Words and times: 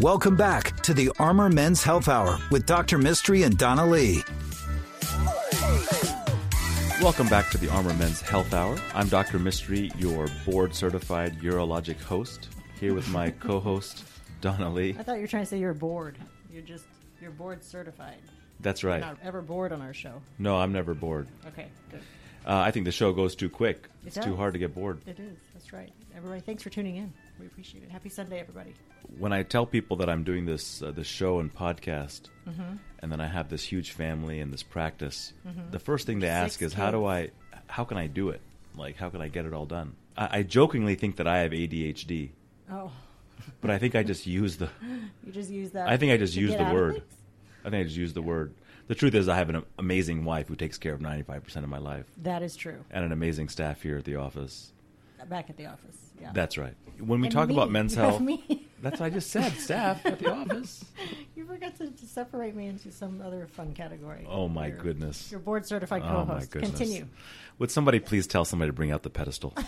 Welcome 0.00 0.34
back 0.36 0.80
to 0.80 0.94
the 0.94 1.10
Armor 1.18 1.50
Men's 1.50 1.82
Health 1.82 2.08
Hour 2.08 2.38
with 2.50 2.64
Dr. 2.64 2.96
Mistry 2.96 3.44
and 3.44 3.58
Donna 3.58 3.84
Lee. 3.84 4.22
Welcome 7.02 7.28
back 7.28 7.50
to 7.50 7.58
the 7.58 7.68
Armor 7.70 7.92
Men's 7.92 8.22
Health 8.22 8.54
Hour. 8.54 8.78
I'm 8.94 9.08
Dr. 9.08 9.38
Mistry, 9.38 9.92
your 10.00 10.28
board 10.46 10.74
certified 10.74 11.38
urologic 11.40 12.00
host, 12.00 12.48
here 12.80 12.94
with 12.94 13.10
my 13.10 13.30
co 13.40 13.60
host, 13.60 14.04
Donna 14.40 14.72
Lee. 14.72 14.96
I 14.98 15.02
thought 15.02 15.16
you 15.16 15.20
were 15.20 15.26
trying 15.26 15.42
to 15.42 15.50
say 15.50 15.58
you're 15.58 15.74
bored. 15.74 16.16
You're 16.50 16.62
just 16.62 16.86
you're 17.20 17.30
board 17.30 17.62
certified. 17.62 18.22
That's 18.60 18.82
You're 18.82 18.92
right. 18.92 19.00
not 19.00 19.18
ever 19.22 19.42
bored 19.42 19.72
on 19.72 19.80
our 19.80 19.94
show. 19.94 20.20
No, 20.38 20.56
I'm 20.56 20.72
never 20.72 20.94
bored. 20.94 21.28
Okay, 21.46 21.68
good. 21.90 22.00
Uh, 22.46 22.56
I 22.58 22.70
think 22.70 22.86
the 22.86 22.92
show 22.92 23.12
goes 23.12 23.34
too 23.34 23.50
quick. 23.50 23.88
It 24.04 24.08
It's 24.16 24.24
too 24.24 24.34
hard 24.36 24.54
to 24.54 24.58
get 24.58 24.74
bored. 24.74 25.00
It 25.06 25.18
is. 25.20 25.36
That's 25.52 25.72
right. 25.72 25.92
Everybody, 26.16 26.40
thanks 26.40 26.62
for 26.62 26.70
tuning 26.70 26.96
in. 26.96 27.12
We 27.38 27.46
appreciate 27.46 27.84
it. 27.84 27.90
Happy 27.90 28.08
Sunday, 28.08 28.40
everybody. 28.40 28.74
When 29.18 29.32
I 29.32 29.42
tell 29.42 29.66
people 29.66 29.98
that 29.98 30.08
I'm 30.08 30.24
doing 30.24 30.46
this 30.46 30.82
uh, 30.82 30.90
this 30.92 31.06
show 31.06 31.38
and 31.40 31.54
podcast, 31.54 32.22
Mm-hmm. 32.48 32.76
and 33.00 33.12
then 33.12 33.20
I 33.20 33.26
have 33.28 33.48
this 33.48 33.62
huge 33.62 33.92
family 33.92 34.40
and 34.40 34.52
this 34.52 34.62
practice, 34.62 35.32
the 35.70 35.78
first 35.78 36.06
thing 36.06 36.18
they 36.20 36.28
ask 36.28 36.58
Six 36.58 36.72
is, 36.72 36.74
"How 36.74 36.90
do 36.90 37.04
I? 37.06 37.30
How 37.66 37.84
can 37.84 37.96
I 37.98 38.06
do 38.08 38.30
it? 38.30 38.40
Like, 38.76 38.96
how 38.96 39.08
can 39.10 39.20
I 39.20 39.28
get 39.28 39.44
it 39.46 39.52
all 39.52 39.66
done?" 39.66 39.94
I, 40.16 40.38
I 40.38 40.42
jokingly 40.42 40.94
think 40.96 41.16
that 41.16 41.26
I 41.28 41.40
have 41.40 41.52
ADHD, 41.52 42.30
Oh, 42.70 42.90
but 43.60 43.70
I 43.70 43.78
think 43.78 43.94
I 43.94 44.02
just 44.02 44.26
use 44.26 44.56
the 44.56 44.68
you 45.24 45.32
just 45.32 45.50
use 45.50 45.70
that. 45.72 45.88
I 45.88 45.96
think 45.96 46.12
I 46.12 46.16
just 46.16 46.34
use 46.34 46.56
the 46.56 46.64
word. 46.64 47.02
I 47.64 47.70
think 47.70 47.80
I 47.82 47.84
just 47.84 47.96
use 47.96 48.12
the 48.14 48.22
word. 48.22 48.52
The 48.90 48.96
truth 48.96 49.14
is, 49.14 49.28
I 49.28 49.36
have 49.36 49.48
an 49.50 49.62
amazing 49.78 50.24
wife 50.24 50.48
who 50.48 50.56
takes 50.56 50.76
care 50.76 50.92
of 50.92 50.98
95% 50.98 51.56
of 51.58 51.68
my 51.68 51.78
life, 51.78 52.06
That 52.24 52.42
is 52.42 52.56
true. 52.56 52.84
and 52.90 53.04
an 53.04 53.12
amazing 53.12 53.48
staff 53.48 53.82
here 53.82 53.96
at 53.98 54.04
the 54.04 54.16
office. 54.16 54.72
Back 55.28 55.48
at 55.48 55.56
the 55.56 55.66
office. 55.66 55.96
Yeah. 56.20 56.32
That's 56.34 56.58
right. 56.58 56.74
When 56.98 57.20
we 57.20 57.28
And 57.28 57.32
talk 57.32 57.46
me. 57.50 57.54
about 57.54 57.70
men's 57.70 57.94
health, 58.02 58.20
me. 58.20 58.66
that's 58.82 58.98
what 58.98 59.06
I 59.06 59.10
just 59.10 59.30
said. 59.30 59.52
Staff 59.52 60.04
at 60.06 60.18
the 60.18 60.32
office. 60.32 60.84
you 61.36 61.44
forgot 61.46 61.76
to, 61.78 61.86
to 61.88 62.06
separate 62.06 62.56
me 62.56 62.66
into 62.66 62.90
some 62.90 63.22
other 63.24 63.46
fun 63.46 63.74
category. 63.74 64.26
Oh 64.28 64.48
my 64.48 64.66
Your- 64.66 64.78
goodness. 64.78 65.30
Your 65.30 65.38
board 65.38 65.66
certified 65.66 66.02
Oh 66.04 66.24
my 66.24 66.24
co-host. 66.24 66.50
goodness. 66.50 66.70
Continue. 66.72 67.06
Would 67.60 67.70
somebody 67.70 68.00
please 68.00 68.26
tell 68.26 68.44
somebody 68.44 68.70
to 68.70 68.72
bring 68.72 68.90
out 68.90 69.04
the 69.04 69.10
pedestal? 69.10 69.54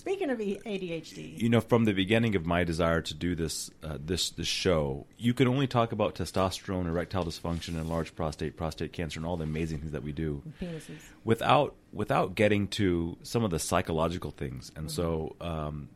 Speaking 0.00 0.30
of 0.30 0.38
ADHD, 0.38 1.38
you 1.38 1.50
know, 1.50 1.60
from 1.60 1.84
the 1.84 1.92
beginning 1.92 2.34
of 2.34 2.46
my 2.46 2.64
desire 2.64 3.02
to 3.02 3.12
do 3.14 3.34
this 3.34 3.70
uh, 3.82 3.98
this 4.02 4.30
this 4.30 4.46
show, 4.48 5.06
you 5.18 5.34
can 5.34 5.46
only 5.46 5.66
talk 5.66 5.92
about 5.92 6.14
testosterone, 6.14 6.86
erectile 6.86 7.24
dysfunction, 7.24 7.74
enlarged 7.78 8.16
prostate, 8.16 8.56
prostate 8.56 8.94
cancer, 8.94 9.20
and 9.20 9.26
all 9.26 9.36
the 9.36 9.44
amazing 9.44 9.78
things 9.80 9.92
that 9.92 10.02
we 10.02 10.12
do. 10.12 10.42
penises. 10.58 10.96
without 11.22 11.74
without 11.92 12.34
getting 12.34 12.66
to 12.68 13.18
some 13.22 13.44
of 13.44 13.50
the 13.50 13.58
psychological 13.58 14.30
things. 14.30 14.72
And 14.74 14.90
so, 14.90 15.36
Mm-hmm. 15.40 15.46
um, 15.46 15.88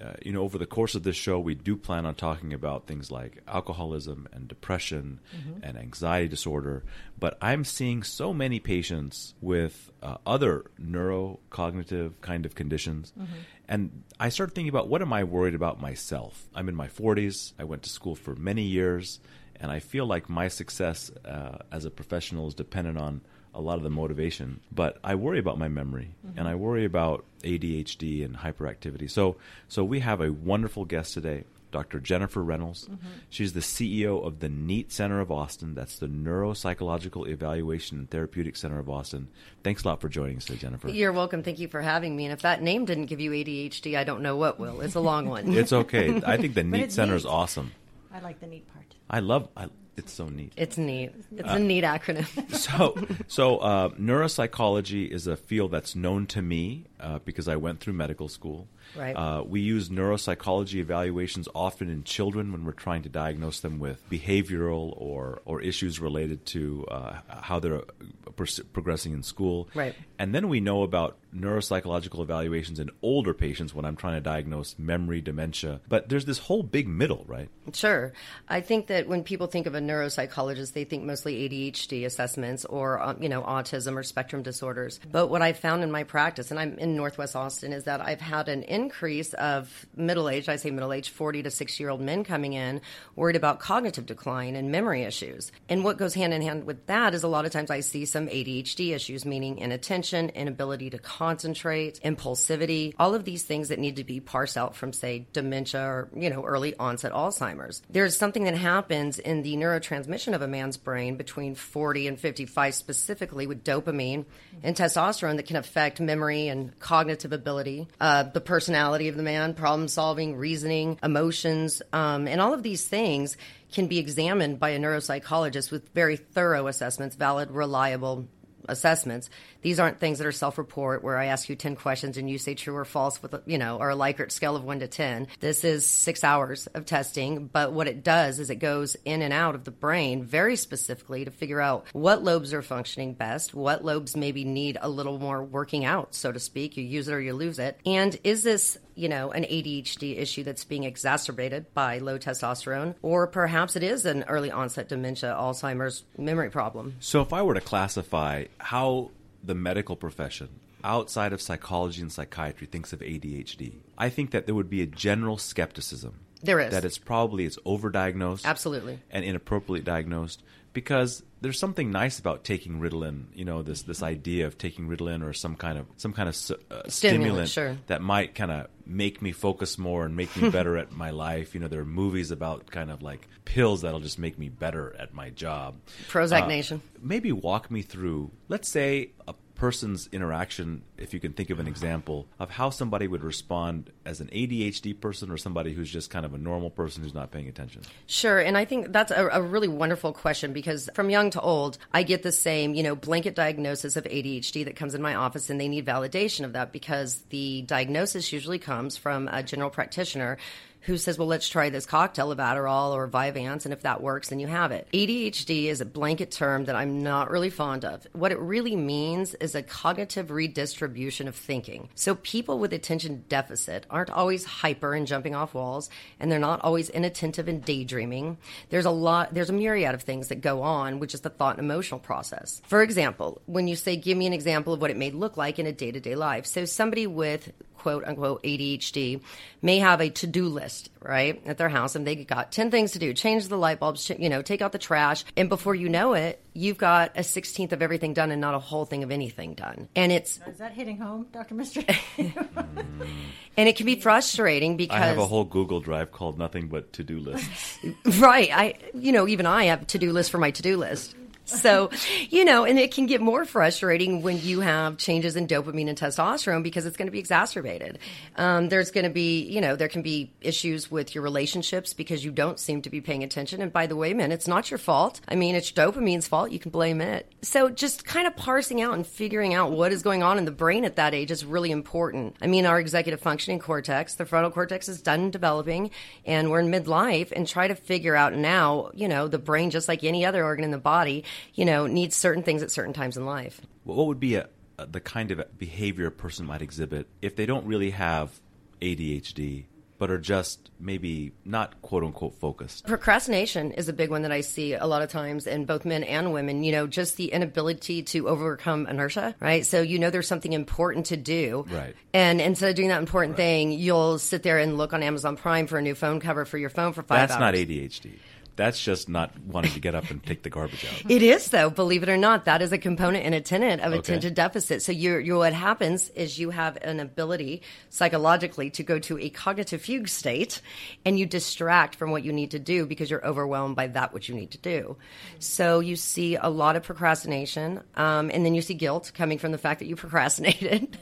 uh, 0.00 0.12
you 0.24 0.32
know, 0.32 0.42
over 0.42 0.58
the 0.58 0.66
course 0.66 0.94
of 0.94 1.02
this 1.02 1.16
show, 1.16 1.38
we 1.40 1.54
do 1.54 1.76
plan 1.76 2.06
on 2.06 2.14
talking 2.14 2.52
about 2.52 2.86
things 2.86 3.10
like 3.10 3.42
alcoholism 3.48 4.28
and 4.32 4.46
depression 4.48 5.20
Mm-hmm. 5.34 5.64
and 5.64 5.78
anxiety 5.78 6.28
disorder. 6.28 6.84
But 7.18 7.36
I'm 7.40 7.64
seeing 7.64 8.02
so 8.02 8.32
many 8.32 8.60
patients 8.60 9.34
with 9.40 9.90
uh, 10.02 10.16
other 10.26 10.64
neurocognitive 10.80 12.12
kind 12.20 12.46
of 12.46 12.54
conditions. 12.54 13.12
Mm-hmm. 13.18 13.32
And 13.68 14.02
I 14.18 14.28
started 14.30 14.54
thinking 14.54 14.70
about 14.70 14.88
what 14.88 15.02
am 15.02 15.12
I 15.12 15.24
worried 15.24 15.54
about 15.54 15.80
myself? 15.80 16.46
I'm 16.54 16.68
in 16.68 16.74
my 16.74 16.88
40s. 16.88 17.52
I 17.58 17.64
went 17.64 17.82
to 17.82 17.90
school 17.90 18.14
for 18.14 18.34
many 18.34 18.62
years. 18.62 19.20
And 19.60 19.70
I 19.72 19.80
feel 19.80 20.06
like 20.06 20.28
my 20.28 20.48
success 20.48 21.10
uh, 21.24 21.58
as 21.72 21.84
a 21.84 21.90
professional 21.90 22.46
is 22.46 22.54
dependent 22.54 22.98
on 22.98 23.20
a 23.54 23.60
lot 23.60 23.76
of 23.76 23.82
the 23.82 23.90
motivation. 23.90 24.60
But 24.70 24.98
I 25.02 25.14
worry 25.16 25.38
about 25.38 25.58
my 25.58 25.68
memory, 25.68 26.14
and 26.36 26.46
I 26.46 26.54
worry 26.54 26.84
about 26.84 27.24
ADHD 27.42 28.24
and 28.24 28.36
hyperactivity. 28.36 29.10
So, 29.10 29.36
so 29.66 29.82
we 29.84 30.00
have 30.00 30.20
a 30.20 30.32
wonderful 30.32 30.84
guest 30.84 31.14
today, 31.14 31.44
Dr. 31.72 31.98
Jennifer 31.98 32.42
Reynolds. 32.42 32.88
She's 33.30 33.54
the 33.54 33.60
CEO 33.60 34.24
of 34.24 34.38
the 34.38 34.48
NEAT 34.48 34.92
Center 34.92 35.20
of 35.20 35.32
Austin. 35.32 35.74
That's 35.74 35.98
the 35.98 36.06
Neuropsychological 36.06 37.28
Evaluation 37.28 37.98
and 37.98 38.10
Therapeutic 38.10 38.54
Center 38.54 38.78
of 38.78 38.88
Austin. 38.88 39.28
Thanks 39.64 39.82
a 39.82 39.88
lot 39.88 40.00
for 40.00 40.08
joining 40.08 40.36
us 40.36 40.44
today, 40.44 40.58
Jennifer. 40.58 40.88
You're 40.88 41.12
welcome. 41.12 41.42
Thank 41.42 41.58
you 41.58 41.68
for 41.68 41.82
having 41.82 42.14
me. 42.16 42.26
And 42.26 42.32
if 42.32 42.42
that 42.42 42.62
name 42.62 42.84
didn't 42.84 43.06
give 43.06 43.20
you 43.20 43.32
ADHD, 43.32 43.98
I 43.98 44.04
don't 44.04 44.22
know 44.22 44.36
what 44.36 44.60
will. 44.60 44.80
It's 44.82 44.94
a 44.94 45.00
long 45.00 45.28
one. 45.28 45.52
It's 45.52 45.72
okay. 45.72 46.22
I 46.24 46.36
think 46.36 46.54
the 46.54 46.64
NEAT 46.64 46.92
Center 46.92 47.16
is 47.16 47.26
awesome. 47.26 47.72
I 48.12 48.20
like 48.20 48.40
the 48.40 48.46
neat 48.46 48.66
part. 48.72 48.94
I 49.10 49.20
love. 49.20 49.48
I, 49.56 49.68
it's 49.96 50.12
so 50.12 50.28
neat. 50.28 50.52
It's 50.56 50.78
neat. 50.78 51.10
It's 51.36 51.48
Uh, 51.48 51.54
a 51.54 51.58
neat 51.58 51.82
acronym. 51.84 52.54
so 52.54 52.96
so 53.26 53.58
uh, 53.58 53.88
neuropsychology 53.90 55.08
is 55.10 55.26
a 55.26 55.36
field 55.36 55.72
that's 55.72 55.96
known 55.96 56.26
to 56.26 56.40
me 56.42 56.84
uh, 57.00 57.18
because 57.24 57.48
I 57.48 57.56
went 57.56 57.80
through 57.80 57.94
medical 57.94 58.28
school. 58.28 58.68
Right. 58.96 59.12
Uh, 59.14 59.42
we 59.44 59.60
use 59.60 59.88
neuropsychology 59.90 60.76
evaluations 60.76 61.48
often 61.54 61.90
in 61.90 62.04
children 62.04 62.52
when 62.52 62.64
we're 62.64 62.72
trying 62.72 63.02
to 63.02 63.08
diagnose 63.08 63.60
them 63.60 63.78
with 63.80 64.08
behavioral 64.08 64.94
or 64.96 65.42
or 65.44 65.60
issues 65.60 65.98
related 66.00 66.46
to 66.46 66.86
uh, 66.90 67.16
how 67.28 67.58
they're 67.58 67.78
uh, 67.78 68.30
pers- 68.36 68.60
progressing 68.72 69.12
in 69.12 69.22
school. 69.22 69.68
Right. 69.74 69.94
And 70.18 70.34
then 70.34 70.48
we 70.48 70.60
know 70.60 70.82
about 70.84 71.18
neuropsychological 71.34 72.20
evaluations 72.20 72.78
in 72.78 72.90
older 73.02 73.34
patients 73.34 73.74
when 73.74 73.84
I'm 73.84 73.96
trying 73.96 74.14
to 74.14 74.20
diagnose 74.20 74.78
memory, 74.78 75.20
dementia. 75.20 75.80
But 75.88 76.08
there's 76.08 76.24
this 76.24 76.38
whole 76.38 76.62
big 76.62 76.88
middle, 76.88 77.24
right? 77.26 77.48
Sure. 77.72 78.12
I 78.48 78.60
think 78.60 78.86
that 78.88 79.08
when 79.08 79.24
people 79.24 79.46
think 79.46 79.66
of 79.66 79.74
a 79.74 79.80
neuropsychologist, 79.80 80.72
they 80.72 80.84
think 80.84 81.04
mostly 81.04 81.48
ADHD 81.48 82.04
assessments 82.04 82.64
or, 82.64 83.00
um, 83.00 83.22
you 83.22 83.28
know, 83.28 83.42
autism 83.42 83.96
or 83.96 84.02
spectrum 84.02 84.42
disorders. 84.42 85.00
But 85.10 85.28
what 85.28 85.42
I've 85.42 85.58
found 85.58 85.82
in 85.82 85.90
my 85.90 86.04
practice, 86.04 86.50
and 86.50 86.58
I'm 86.58 86.78
in 86.78 86.96
Northwest 86.96 87.36
Austin, 87.36 87.72
is 87.72 87.84
that 87.84 88.00
I've 88.00 88.20
had 88.20 88.48
an 88.48 88.62
increase 88.62 89.34
of 89.34 89.86
middle 89.96 90.28
aged, 90.28 90.48
I 90.48 90.56
say 90.56 90.70
middle 90.70 90.92
aged, 90.92 91.10
40 91.10 91.42
to 91.44 91.50
60 91.50 91.82
year 91.82 91.90
old 91.90 92.00
men 92.00 92.24
coming 92.24 92.52
in 92.54 92.80
worried 93.16 93.36
about 93.36 93.60
cognitive 93.60 94.06
decline 94.06 94.56
and 94.56 94.70
memory 94.70 95.02
issues. 95.02 95.52
And 95.68 95.84
what 95.84 95.98
goes 95.98 96.14
hand 96.14 96.32
in 96.32 96.42
hand 96.42 96.64
with 96.64 96.86
that 96.86 97.14
is 97.14 97.22
a 97.22 97.28
lot 97.28 97.44
of 97.44 97.52
times 97.52 97.70
I 97.70 97.80
see 97.80 98.04
some 98.04 98.28
ADHD 98.28 98.94
issues, 98.94 99.24
meaning 99.24 99.58
inattention, 99.58 100.30
inability 100.30 100.90
to 100.90 100.98
concentrate, 101.18 101.98
impulsivity, 102.04 102.94
all 102.96 103.12
of 103.12 103.24
these 103.24 103.42
things 103.42 103.70
that 103.70 103.78
need 103.80 103.96
to 103.96 104.04
be 104.04 104.20
parsed 104.20 104.56
out 104.56 104.76
from, 104.76 104.92
say, 104.92 105.26
dementia 105.32 105.82
or, 105.82 106.08
you 106.14 106.30
know, 106.30 106.44
early 106.44 106.76
onset 106.76 107.10
Alzheimer's. 107.10 107.82
There's 107.90 108.16
something 108.16 108.44
that 108.44 108.54
happens 108.54 109.18
in 109.18 109.42
the 109.42 109.56
neurotransmission 109.56 110.32
of 110.32 110.42
a 110.42 110.46
man's 110.46 110.76
brain 110.76 111.16
between 111.16 111.56
40 111.56 112.06
and 112.06 112.20
55, 112.20 112.72
specifically 112.72 113.48
with 113.48 113.64
dopamine 113.64 114.26
and 114.62 114.76
testosterone, 114.76 115.38
that 115.38 115.46
can 115.46 115.56
affect 115.56 116.00
memory 116.00 116.46
and 116.46 116.78
cognitive 116.78 117.32
ability, 117.32 117.88
uh, 118.00 118.22
the 118.22 118.40
personality 118.40 119.08
of 119.08 119.16
the 119.16 119.24
man, 119.24 119.54
problem 119.54 119.88
solving, 119.88 120.36
reasoning, 120.36 121.00
emotions, 121.02 121.82
um, 121.92 122.28
and 122.28 122.40
all 122.40 122.54
of 122.54 122.62
these 122.62 122.86
things 122.86 123.36
can 123.72 123.88
be 123.88 123.98
examined 123.98 124.60
by 124.60 124.70
a 124.70 124.78
neuropsychologist 124.78 125.72
with 125.72 125.88
very 125.90 126.16
thorough 126.16 126.68
assessments, 126.68 127.16
valid, 127.16 127.50
reliable 127.50 128.28
assessments. 128.68 129.30
These 129.62 129.80
aren't 129.80 129.98
things 129.98 130.18
that 130.18 130.26
are 130.26 130.32
self-report 130.32 131.02
where 131.02 131.16
I 131.16 131.26
ask 131.26 131.48
you 131.48 131.56
10 131.56 131.76
questions 131.76 132.16
and 132.16 132.30
you 132.30 132.38
say 132.38 132.54
true 132.54 132.76
or 132.76 132.84
false 132.84 133.22
with, 133.22 133.34
you 133.46 133.58
know, 133.58 133.78
or 133.78 133.90
a 133.90 133.96
Likert 133.96 134.30
scale 134.30 134.56
of 134.56 134.64
1 134.64 134.80
to 134.80 134.88
10. 134.88 135.26
This 135.40 135.64
is 135.64 135.86
6 135.86 136.22
hours 136.24 136.66
of 136.68 136.86
testing, 136.86 137.46
but 137.46 137.72
what 137.72 137.88
it 137.88 138.04
does 138.04 138.38
is 138.38 138.50
it 138.50 138.56
goes 138.56 138.96
in 139.04 139.22
and 139.22 139.32
out 139.32 139.54
of 139.54 139.64
the 139.64 139.70
brain 139.70 140.22
very 140.22 140.56
specifically 140.56 141.24
to 141.24 141.30
figure 141.30 141.60
out 141.60 141.86
what 141.92 142.22
lobes 142.22 142.54
are 142.54 142.62
functioning 142.62 143.14
best, 143.14 143.54
what 143.54 143.84
lobes 143.84 144.16
maybe 144.16 144.44
need 144.44 144.78
a 144.80 144.88
little 144.88 145.18
more 145.18 145.42
working 145.42 145.84
out, 145.84 146.14
so 146.14 146.30
to 146.30 146.38
speak. 146.38 146.76
You 146.76 146.84
use 146.84 147.08
it 147.08 147.14
or 147.14 147.20
you 147.20 147.34
lose 147.34 147.58
it. 147.58 147.78
And 147.86 148.18
is 148.24 148.42
this 148.42 148.78
you 148.98 149.08
know, 149.08 149.30
an 149.30 149.44
ADHD 149.44 150.18
issue 150.18 150.42
that's 150.42 150.64
being 150.64 150.82
exacerbated 150.82 151.72
by 151.72 151.98
low 151.98 152.18
testosterone, 152.18 152.96
or 153.00 153.28
perhaps 153.28 153.76
it 153.76 153.84
is 153.84 154.04
an 154.04 154.24
early 154.24 154.50
onset 154.50 154.88
dementia, 154.88 155.34
Alzheimer's 155.38 156.02
memory 156.18 156.50
problem. 156.50 156.96
So 156.98 157.20
if 157.20 157.32
I 157.32 157.42
were 157.42 157.54
to 157.54 157.60
classify 157.60 158.46
how 158.58 159.10
the 159.42 159.54
medical 159.54 159.94
profession 159.94 160.48
outside 160.82 161.32
of 161.32 161.40
psychology 161.40 162.02
and 162.02 162.10
psychiatry 162.10 162.66
thinks 162.66 162.92
of 162.92 162.98
ADHD, 162.98 163.74
I 163.96 164.08
think 164.08 164.32
that 164.32 164.46
there 164.46 164.54
would 164.54 164.70
be 164.70 164.82
a 164.82 164.86
general 164.86 165.38
skepticism. 165.38 166.18
There 166.42 166.60
is. 166.60 166.72
That 166.72 166.84
it's 166.84 166.98
probably 166.98 167.44
it's 167.44 167.58
overdiagnosed. 167.58 168.44
Absolutely. 168.44 168.98
And 169.10 169.24
inappropriately 169.24 169.80
diagnosed 169.80 170.42
because 170.72 171.22
there's 171.40 171.58
something 171.58 171.90
nice 171.90 172.18
about 172.18 172.44
taking 172.44 172.80
Ritalin, 172.80 173.24
you 173.34 173.44
know, 173.44 173.62
this 173.62 173.82
this 173.82 174.02
idea 174.02 174.46
of 174.46 174.58
taking 174.58 174.88
Ritalin 174.88 175.22
or 175.24 175.32
some 175.32 175.54
kind 175.54 175.78
of 175.78 175.86
some 175.96 176.12
kind 176.12 176.28
of 176.28 176.34
uh, 176.34 176.88
stimulant, 176.88 176.92
Stimulant, 176.92 177.48
sure. 177.50 177.76
that 177.86 178.02
might 178.02 178.34
kind 178.34 178.50
of 178.50 178.66
make 178.86 179.22
me 179.22 179.32
focus 179.32 179.78
more 179.78 180.04
and 180.04 180.16
make 180.16 180.34
me 180.36 180.50
better 180.58 180.76
at 180.76 180.92
my 180.92 181.10
life. 181.10 181.54
You 181.54 181.60
know, 181.60 181.68
there 181.68 181.80
are 181.80 181.84
movies 181.86 182.30
about 182.30 182.70
kind 182.70 182.90
of 182.90 183.02
like 183.02 183.28
pills 183.44 183.82
that'll 183.82 184.00
just 184.00 184.18
make 184.18 184.38
me 184.38 184.48
better 184.48 184.94
at 184.98 185.14
my 185.14 185.30
job. 185.30 185.76
Prozac 186.08 186.42
Uh, 186.42 186.46
Nation. 186.48 186.82
Maybe 187.00 187.30
walk 187.32 187.70
me 187.70 187.82
through, 187.82 188.30
let's 188.48 188.68
say, 188.68 189.10
a 189.28 189.34
person's 189.58 190.08
interaction, 190.12 190.82
if 190.96 191.12
you 191.12 191.20
can 191.20 191.32
think 191.32 191.50
of 191.50 191.58
an 191.58 191.66
example 191.66 192.26
of 192.38 192.48
how 192.48 192.70
somebody 192.70 193.08
would 193.08 193.22
respond 193.22 193.90
as 194.06 194.20
an 194.20 194.28
ADHD 194.28 194.98
person 194.98 195.30
or 195.30 195.36
somebody 195.36 195.72
who's 195.72 195.90
just 195.90 196.08
kind 196.10 196.24
of 196.24 196.32
a 196.32 196.38
normal 196.38 196.70
person 196.70 197.02
who's 197.02 197.12
not 197.12 197.30
paying 197.32 197.48
attention? 197.48 197.82
Sure, 198.06 198.38
and 198.38 198.56
I 198.56 198.64
think 198.64 198.92
that's 198.92 199.10
a, 199.10 199.28
a, 199.32 199.42
really 199.42 199.68
wonderful 199.68 200.12
question 200.12 200.52
because 200.52 200.88
from 200.94 201.10
young 201.10 201.30
to 201.30 201.40
old, 201.40 201.76
I 201.92 202.04
get 202.04 202.22
the 202.22 202.32
same, 202.32 202.74
you 202.74 202.82
know, 202.82 202.94
blanket 202.94 203.34
diagnosis 203.34 203.96
of 203.96 204.04
ADHD 204.04 204.64
that 204.64 204.76
comes 204.76 204.94
in 204.94 205.02
my 205.02 205.16
office, 205.16 205.50
and 205.50 205.60
they 205.60 205.68
need 205.68 205.84
validation 205.84 206.44
of 206.44 206.52
that 206.52 206.72
because 206.72 207.22
the 207.30 207.62
diagnosis 207.62 208.32
usually 208.32 208.60
comes 208.60 208.96
from 208.96 209.28
a 209.28 209.42
general 209.42 209.70
practitioner 209.70 210.38
who 210.82 210.96
says, 210.96 211.18
well, 211.18 211.28
let's 211.28 211.48
try 211.48 211.70
this 211.70 211.86
cocktail 211.86 212.30
of 212.30 212.38
Adderall 212.38 212.92
or 212.92 213.08
Vyvanse, 213.08 213.64
and 213.64 213.72
if 213.72 213.82
that 213.82 214.02
works, 214.02 214.28
then 214.28 214.40
you 214.40 214.46
have 214.46 214.72
it. 214.72 214.88
ADHD 214.92 215.64
is 215.64 215.80
a 215.80 215.86
blanket 215.86 216.30
term 216.30 216.64
that 216.66 216.76
I'm 216.76 217.02
not 217.02 217.30
really 217.30 217.50
fond 217.50 217.84
of. 217.84 218.06
What 218.12 218.32
it 218.32 218.38
really 218.38 218.76
means 218.76 219.34
is 219.34 219.54
a 219.54 219.62
cognitive 219.62 220.30
redistribution 220.30 221.28
of 221.28 221.34
thinking. 221.34 221.88
So 221.94 222.14
people 222.14 222.58
with 222.58 222.72
attention 222.72 223.24
deficit 223.28 223.86
aren't 223.90 224.10
always 224.10 224.44
hyper 224.44 224.94
and 224.94 225.06
jumping 225.06 225.34
off 225.34 225.54
walls, 225.54 225.90
and 226.20 226.30
they're 226.30 226.38
not 226.38 226.62
always 226.62 226.88
inattentive 226.88 227.48
and 227.48 227.64
daydreaming. 227.64 228.38
There's 228.70 228.86
a 228.86 228.90
lot, 228.90 229.34
there's 229.34 229.50
a 229.50 229.54
myriad 229.54 229.94
of 229.94 230.02
things 230.02 230.28
that 230.28 230.40
go 230.40 230.62
on, 230.62 231.00
which 231.00 231.14
is 231.14 231.20
the 231.20 231.30
thought 231.30 231.58
and 231.58 231.64
emotional 231.64 232.00
process. 232.00 232.62
For 232.66 232.82
example, 232.82 233.42
when 233.46 233.68
you 233.68 233.76
say, 233.76 233.96
give 233.96 234.16
me 234.16 234.26
an 234.26 234.32
example 234.32 234.72
of 234.72 234.80
what 234.80 234.90
it 234.90 234.96
may 234.96 235.10
look 235.10 235.36
like 235.36 235.58
in 235.58 235.66
a 235.66 235.72
day 235.72 235.90
to 235.90 236.00
day 236.00 236.14
life. 236.14 236.46
So 236.46 236.64
somebody 236.64 237.06
with 237.06 237.52
quote 237.78 238.04
unquote 238.04 238.42
ADHD 238.42 239.20
may 239.62 239.78
have 239.78 240.00
a 240.00 240.10
to 240.10 240.26
do 240.26 240.46
list, 240.46 240.90
right, 241.02 241.40
at 241.46 241.58
their 241.58 241.68
house, 241.68 241.94
and 241.94 242.06
they 242.06 242.14
got 242.16 242.52
10 242.52 242.70
things 242.70 242.92
to 242.92 242.98
do 242.98 243.12
change 243.12 243.48
the 243.48 243.56
light 243.56 243.80
bulbs, 243.80 244.10
you 244.10 244.28
know, 244.28 244.42
take 244.42 244.62
out 244.62 244.72
the 244.72 244.78
trash. 244.78 245.24
And 245.36 245.48
before 245.48 245.74
you 245.74 245.88
know 245.88 246.14
it, 246.14 246.42
you've 246.52 246.78
got 246.78 247.16
a 247.16 247.20
16th 247.20 247.72
of 247.72 247.82
everything 247.82 248.14
done 248.14 248.30
and 248.30 248.40
not 248.40 248.54
a 248.54 248.58
whole 248.58 248.84
thing 248.84 249.02
of 249.02 249.10
anything 249.10 249.54
done. 249.54 249.88
And 249.96 250.12
it's. 250.12 250.40
Is 250.46 250.58
that 250.58 250.72
hitting 250.72 250.98
home, 250.98 251.26
Dr. 251.32 251.54
Mistry? 251.54 251.84
Mm. 252.18 253.08
and 253.56 253.68
it 253.68 253.76
can 253.76 253.86
be 253.86 253.96
frustrating 253.96 254.76
because. 254.76 254.96
I 254.96 255.06
have 255.06 255.18
a 255.18 255.26
whole 255.26 255.44
Google 255.44 255.80
Drive 255.80 256.10
called 256.10 256.38
nothing 256.38 256.68
but 256.68 256.92
to 256.94 257.04
do 257.04 257.18
lists. 257.18 257.78
right. 258.18 258.50
I, 258.52 258.74
you 258.94 259.12
know, 259.12 259.28
even 259.28 259.46
I 259.46 259.64
have 259.64 259.86
to 259.88 259.98
do 259.98 260.12
list 260.12 260.30
for 260.30 260.38
my 260.38 260.50
to 260.50 260.62
do 260.62 260.76
list 260.76 261.14
so, 261.48 261.90
you 262.28 262.44
know, 262.44 262.64
and 262.64 262.78
it 262.78 262.92
can 262.92 263.06
get 263.06 263.20
more 263.20 263.44
frustrating 263.44 264.22
when 264.22 264.40
you 264.40 264.60
have 264.60 264.98
changes 264.98 265.34
in 265.36 265.46
dopamine 265.46 265.88
and 265.88 265.98
testosterone 265.98 266.62
because 266.62 266.86
it's 266.86 266.96
going 266.96 267.06
to 267.06 267.12
be 267.12 267.18
exacerbated. 267.18 267.98
Um, 268.36 268.68
there's 268.68 268.90
going 268.90 269.04
to 269.04 269.10
be, 269.10 269.42
you 269.42 269.60
know, 269.60 269.74
there 269.74 269.88
can 269.88 270.02
be 270.02 270.30
issues 270.40 270.90
with 270.90 271.14
your 271.14 271.24
relationships 271.24 271.94
because 271.94 272.24
you 272.24 272.30
don't 272.30 272.60
seem 272.60 272.82
to 272.82 272.90
be 272.90 273.00
paying 273.00 273.22
attention. 273.22 273.62
And 273.62 273.72
by 273.72 273.86
the 273.86 273.96
way, 273.96 274.12
man, 274.14 274.30
it's 274.30 274.46
not 274.46 274.70
your 274.70 274.78
fault. 274.78 275.20
I 275.26 275.34
mean, 275.34 275.54
it's 275.54 275.72
dopamine's 275.72 276.28
fault. 276.28 276.50
You 276.50 276.58
can 276.58 276.70
blame 276.70 277.00
it. 277.00 277.30
So 277.42 277.70
just 277.70 278.04
kind 278.04 278.26
of 278.26 278.36
parsing 278.36 278.82
out 278.82 278.94
and 278.94 279.06
figuring 279.06 279.54
out 279.54 279.72
what 279.72 279.92
is 279.92 280.02
going 280.02 280.22
on 280.22 280.38
in 280.38 280.44
the 280.44 280.50
brain 280.50 280.84
at 280.84 280.96
that 280.96 281.14
age 281.14 281.30
is 281.30 281.44
really 281.44 281.70
important. 281.70 282.36
I 282.42 282.46
mean, 282.46 282.66
our 282.66 282.78
executive 282.78 283.20
functioning 283.20 283.58
cortex, 283.58 284.14
the 284.14 284.26
frontal 284.26 284.50
cortex 284.50 284.88
is 284.88 285.00
done 285.00 285.30
developing 285.30 285.90
and 286.26 286.50
we're 286.50 286.60
in 286.60 286.70
midlife 286.70 287.32
and 287.32 287.46
try 287.46 287.68
to 287.68 287.74
figure 287.74 288.14
out 288.14 288.34
now, 288.34 288.90
you 288.94 289.08
know, 289.08 289.28
the 289.28 289.38
brain, 289.38 289.70
just 289.70 289.88
like 289.88 290.04
any 290.04 290.24
other 290.24 290.44
organ 290.44 290.64
in 290.64 290.70
the 290.70 290.78
body, 290.78 291.24
you 291.54 291.64
know, 291.64 291.86
needs 291.86 292.16
certain 292.16 292.42
things 292.42 292.62
at 292.62 292.70
certain 292.70 292.92
times 292.92 293.16
in 293.16 293.26
life. 293.26 293.60
What 293.84 294.06
would 294.06 294.20
be 294.20 294.36
a, 294.36 294.48
the 294.78 295.00
kind 295.00 295.30
of 295.30 295.58
behavior 295.58 296.06
a 296.06 296.10
person 296.10 296.46
might 296.46 296.62
exhibit 296.62 297.08
if 297.22 297.36
they 297.36 297.46
don't 297.46 297.66
really 297.66 297.90
have 297.90 298.40
ADHD? 298.80 299.64
but 299.98 300.10
are 300.10 300.18
just 300.18 300.70
maybe 300.80 301.32
not 301.44 301.82
quote 301.82 302.04
unquote 302.04 302.34
focused. 302.36 302.86
Procrastination 302.86 303.72
is 303.72 303.88
a 303.88 303.92
big 303.92 304.10
one 304.10 304.22
that 304.22 304.32
I 304.32 304.40
see 304.40 304.74
a 304.74 304.86
lot 304.86 305.02
of 305.02 305.10
times 305.10 305.46
in 305.46 305.64
both 305.64 305.84
men 305.84 306.04
and 306.04 306.32
women. 306.32 306.62
You 306.62 306.72
know, 306.72 306.86
just 306.86 307.16
the 307.16 307.26
inability 307.26 308.04
to 308.04 308.28
overcome 308.28 308.86
inertia, 308.86 309.34
right? 309.40 309.66
So 309.66 309.82
you 309.82 309.98
know 309.98 310.10
there's 310.10 310.28
something 310.28 310.52
important 310.52 311.06
to 311.06 311.16
do. 311.16 311.66
Right. 311.68 311.94
And 312.14 312.40
instead 312.40 312.70
of 312.70 312.76
doing 312.76 312.88
that 312.88 313.00
important 313.00 313.32
right. 313.32 313.44
thing, 313.44 313.72
you'll 313.72 314.18
sit 314.18 314.42
there 314.42 314.58
and 314.58 314.78
look 314.78 314.92
on 314.92 315.02
Amazon 315.02 315.36
Prime 315.36 315.66
for 315.66 315.78
a 315.78 315.82
new 315.82 315.94
phone 315.94 316.20
cover 316.20 316.44
for 316.44 316.58
your 316.58 316.70
phone 316.70 316.92
for 316.92 317.02
five 317.02 317.28
That's 317.28 317.32
hours. 317.32 317.52
That's 317.52 318.02
not 318.02 318.10
ADHD. 318.10 318.18
That's 318.58 318.82
just 318.82 319.08
not 319.08 319.38
wanting 319.38 319.70
to 319.70 319.80
get 319.80 319.94
up 319.94 320.10
and 320.10 320.20
take 320.20 320.42
the 320.42 320.50
garbage 320.50 320.84
out. 320.84 321.08
It 321.08 321.22
is, 321.22 321.50
though, 321.50 321.70
believe 321.70 322.02
it 322.02 322.08
or 322.08 322.16
not. 322.16 322.44
That 322.46 322.60
is 322.60 322.72
a 322.72 322.78
component 322.78 323.24
and 323.24 323.32
a 323.32 323.40
tenant 323.40 323.82
of 323.82 323.92
okay. 323.92 324.00
attention 324.00 324.34
deficit. 324.34 324.82
So 324.82 324.90
you're, 324.90 325.20
you're, 325.20 325.38
what 325.38 325.52
happens 325.52 326.08
is 326.10 326.40
you 326.40 326.50
have 326.50 326.76
an 326.82 326.98
ability 326.98 327.62
psychologically 327.88 328.68
to 328.70 328.82
go 328.82 328.98
to 328.98 329.16
a 329.20 329.30
cognitive 329.30 329.80
fugue 329.80 330.08
state 330.08 330.60
and 331.04 331.16
you 331.16 331.24
distract 331.24 331.94
from 331.94 332.10
what 332.10 332.24
you 332.24 332.32
need 332.32 332.50
to 332.50 332.58
do 332.58 332.84
because 332.84 333.08
you're 333.08 333.24
overwhelmed 333.24 333.76
by 333.76 333.86
that 333.86 334.12
which 334.12 334.28
you 334.28 334.34
need 334.34 334.50
to 334.50 334.58
do. 334.58 334.96
So 335.38 335.78
you 335.78 335.94
see 335.94 336.34
a 336.34 336.48
lot 336.48 336.74
of 336.74 336.82
procrastination, 336.82 337.80
um, 337.94 338.28
and 338.34 338.44
then 338.44 338.56
you 338.56 338.60
see 338.60 338.74
guilt 338.74 339.12
coming 339.14 339.38
from 339.38 339.52
the 339.52 339.58
fact 339.58 339.78
that 339.78 339.86
you 339.86 339.94
procrastinated, 340.08 340.98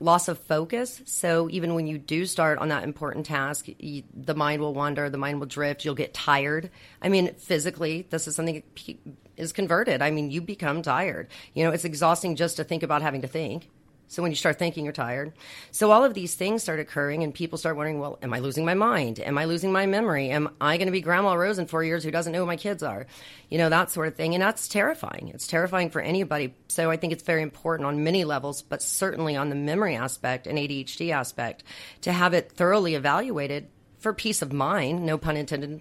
loss 0.00 0.26
of 0.26 0.40
focus. 0.40 1.02
So 1.04 1.48
even 1.50 1.74
when 1.74 1.86
you 1.86 1.98
do 1.98 2.26
start 2.26 2.58
on 2.58 2.70
that 2.70 2.82
important 2.82 3.26
task, 3.26 3.66
you, 3.78 4.02
the 4.12 4.34
mind 4.34 4.60
will 4.60 4.74
wander, 4.74 5.08
the 5.08 5.18
mind 5.18 5.38
will 5.38 5.46
drift, 5.46 5.84
you'll 5.84 5.94
get 5.94 6.12
tired. 6.12 6.70
I 7.02 7.08
mean, 7.08 7.34
physically, 7.34 8.06
this 8.10 8.26
is 8.26 8.36
something 8.36 8.62
that 8.62 8.96
is 9.36 9.52
converted. 9.52 10.02
I 10.02 10.10
mean, 10.10 10.30
you 10.30 10.40
become 10.40 10.82
tired. 10.82 11.28
You 11.54 11.64
know, 11.64 11.70
it's 11.70 11.84
exhausting 11.84 12.36
just 12.36 12.56
to 12.56 12.64
think 12.64 12.82
about 12.82 13.02
having 13.02 13.22
to 13.22 13.28
think. 13.28 13.68
So 14.08 14.22
when 14.22 14.30
you 14.30 14.36
start 14.36 14.58
thinking, 14.58 14.84
you're 14.84 14.92
tired. 14.92 15.32
So 15.72 15.90
all 15.90 16.04
of 16.04 16.14
these 16.14 16.34
things 16.34 16.62
start 16.62 16.78
occurring, 16.78 17.24
and 17.24 17.34
people 17.34 17.58
start 17.58 17.76
wondering, 17.76 17.98
well, 17.98 18.18
am 18.22 18.32
I 18.32 18.38
losing 18.38 18.64
my 18.64 18.74
mind? 18.74 19.18
Am 19.18 19.36
I 19.36 19.46
losing 19.46 19.72
my 19.72 19.86
memory? 19.86 20.30
Am 20.30 20.48
I 20.60 20.76
going 20.76 20.86
to 20.86 20.92
be 20.92 21.00
Grandma 21.00 21.34
Rose 21.34 21.58
in 21.58 21.66
four 21.66 21.82
years 21.82 22.04
who 22.04 22.12
doesn't 22.12 22.32
know 22.32 22.40
who 22.40 22.46
my 22.46 22.56
kids 22.56 22.84
are? 22.84 23.06
You 23.50 23.58
know, 23.58 23.68
that 23.68 23.90
sort 23.90 24.06
of 24.06 24.14
thing. 24.14 24.34
And 24.34 24.42
that's 24.42 24.68
terrifying. 24.68 25.32
It's 25.34 25.48
terrifying 25.48 25.90
for 25.90 26.00
anybody. 26.00 26.54
So 26.68 26.88
I 26.88 26.96
think 26.96 27.12
it's 27.12 27.24
very 27.24 27.42
important 27.42 27.88
on 27.88 28.04
many 28.04 28.24
levels, 28.24 28.62
but 28.62 28.80
certainly 28.80 29.34
on 29.34 29.48
the 29.48 29.56
memory 29.56 29.96
aspect 29.96 30.46
and 30.46 30.56
ADHD 30.56 31.10
aspect, 31.10 31.64
to 32.02 32.12
have 32.12 32.32
it 32.32 32.52
thoroughly 32.52 32.94
evaluated 32.94 33.68
for 33.98 34.12
peace 34.12 34.40
of 34.40 34.52
mind, 34.52 35.04
no 35.04 35.18
pun 35.18 35.36
intended, 35.36 35.80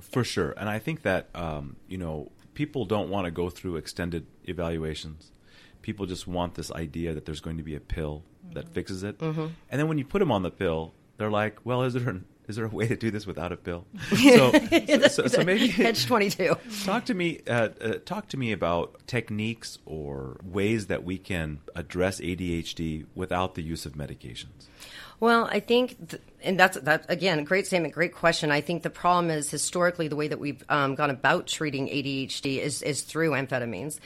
for 0.00 0.24
sure, 0.24 0.52
and 0.56 0.68
I 0.68 0.78
think 0.78 1.02
that 1.02 1.28
um, 1.34 1.76
you 1.88 1.98
know 1.98 2.30
people 2.54 2.84
don't 2.84 3.08
want 3.10 3.26
to 3.26 3.30
go 3.30 3.50
through 3.50 3.76
extended 3.76 4.26
evaluations. 4.44 5.30
People 5.82 6.06
just 6.06 6.26
want 6.26 6.54
this 6.54 6.72
idea 6.72 7.14
that 7.14 7.26
there's 7.26 7.40
going 7.40 7.58
to 7.58 7.62
be 7.62 7.76
a 7.76 7.80
pill 7.80 8.24
mm-hmm. 8.44 8.54
that 8.54 8.68
fixes 8.68 9.02
it, 9.02 9.18
mm-hmm. 9.18 9.46
and 9.70 9.80
then 9.80 9.88
when 9.88 9.98
you 9.98 10.04
put 10.04 10.18
them 10.18 10.32
on 10.32 10.42
the 10.42 10.50
pill, 10.50 10.92
they're 11.16 11.30
like, 11.30 11.58
"Well, 11.64 11.82
is 11.82 11.94
there 11.94 12.08
an, 12.08 12.24
is 12.48 12.56
there 12.56 12.64
a 12.64 12.68
way 12.68 12.88
to 12.88 12.96
do 12.96 13.10
this 13.10 13.26
without 13.26 13.52
a 13.52 13.56
pill?" 13.56 13.86
So, 14.16 14.52
so, 14.52 15.08
so, 15.08 15.26
so 15.26 15.44
maybe 15.44 15.68
catch 15.72 16.06
twenty 16.06 16.30
two. 16.30 16.56
Talk 16.84 17.04
to 17.06 17.14
me. 17.14 17.40
Uh, 17.46 17.68
uh, 17.80 17.94
talk 18.04 18.28
to 18.28 18.36
me 18.36 18.52
about 18.52 19.06
techniques 19.06 19.78
or 19.86 20.40
ways 20.42 20.86
that 20.86 21.04
we 21.04 21.18
can 21.18 21.60
address 21.74 22.20
ADHD 22.20 23.06
without 23.14 23.54
the 23.54 23.62
use 23.62 23.86
of 23.86 23.92
medications. 23.92 24.68
Well, 25.18 25.48
I 25.50 25.60
think, 25.60 26.10
th- 26.10 26.22
and 26.42 26.60
that's 26.60 26.78
that 26.78 27.06
again, 27.08 27.42
great 27.44 27.66
statement, 27.66 27.94
great 27.94 28.14
question. 28.14 28.50
I 28.50 28.60
think 28.60 28.82
the 28.82 28.90
problem 28.90 29.30
is 29.30 29.50
historically 29.50 30.08
the 30.08 30.16
way 30.16 30.28
that 30.28 30.38
we've 30.38 30.62
um, 30.68 30.94
gone 30.94 31.10
about 31.10 31.46
treating 31.46 31.88
ADHD 31.88 32.58
is 32.58 32.82
is 32.82 33.02
through 33.02 33.30
amphetamines, 33.30 33.98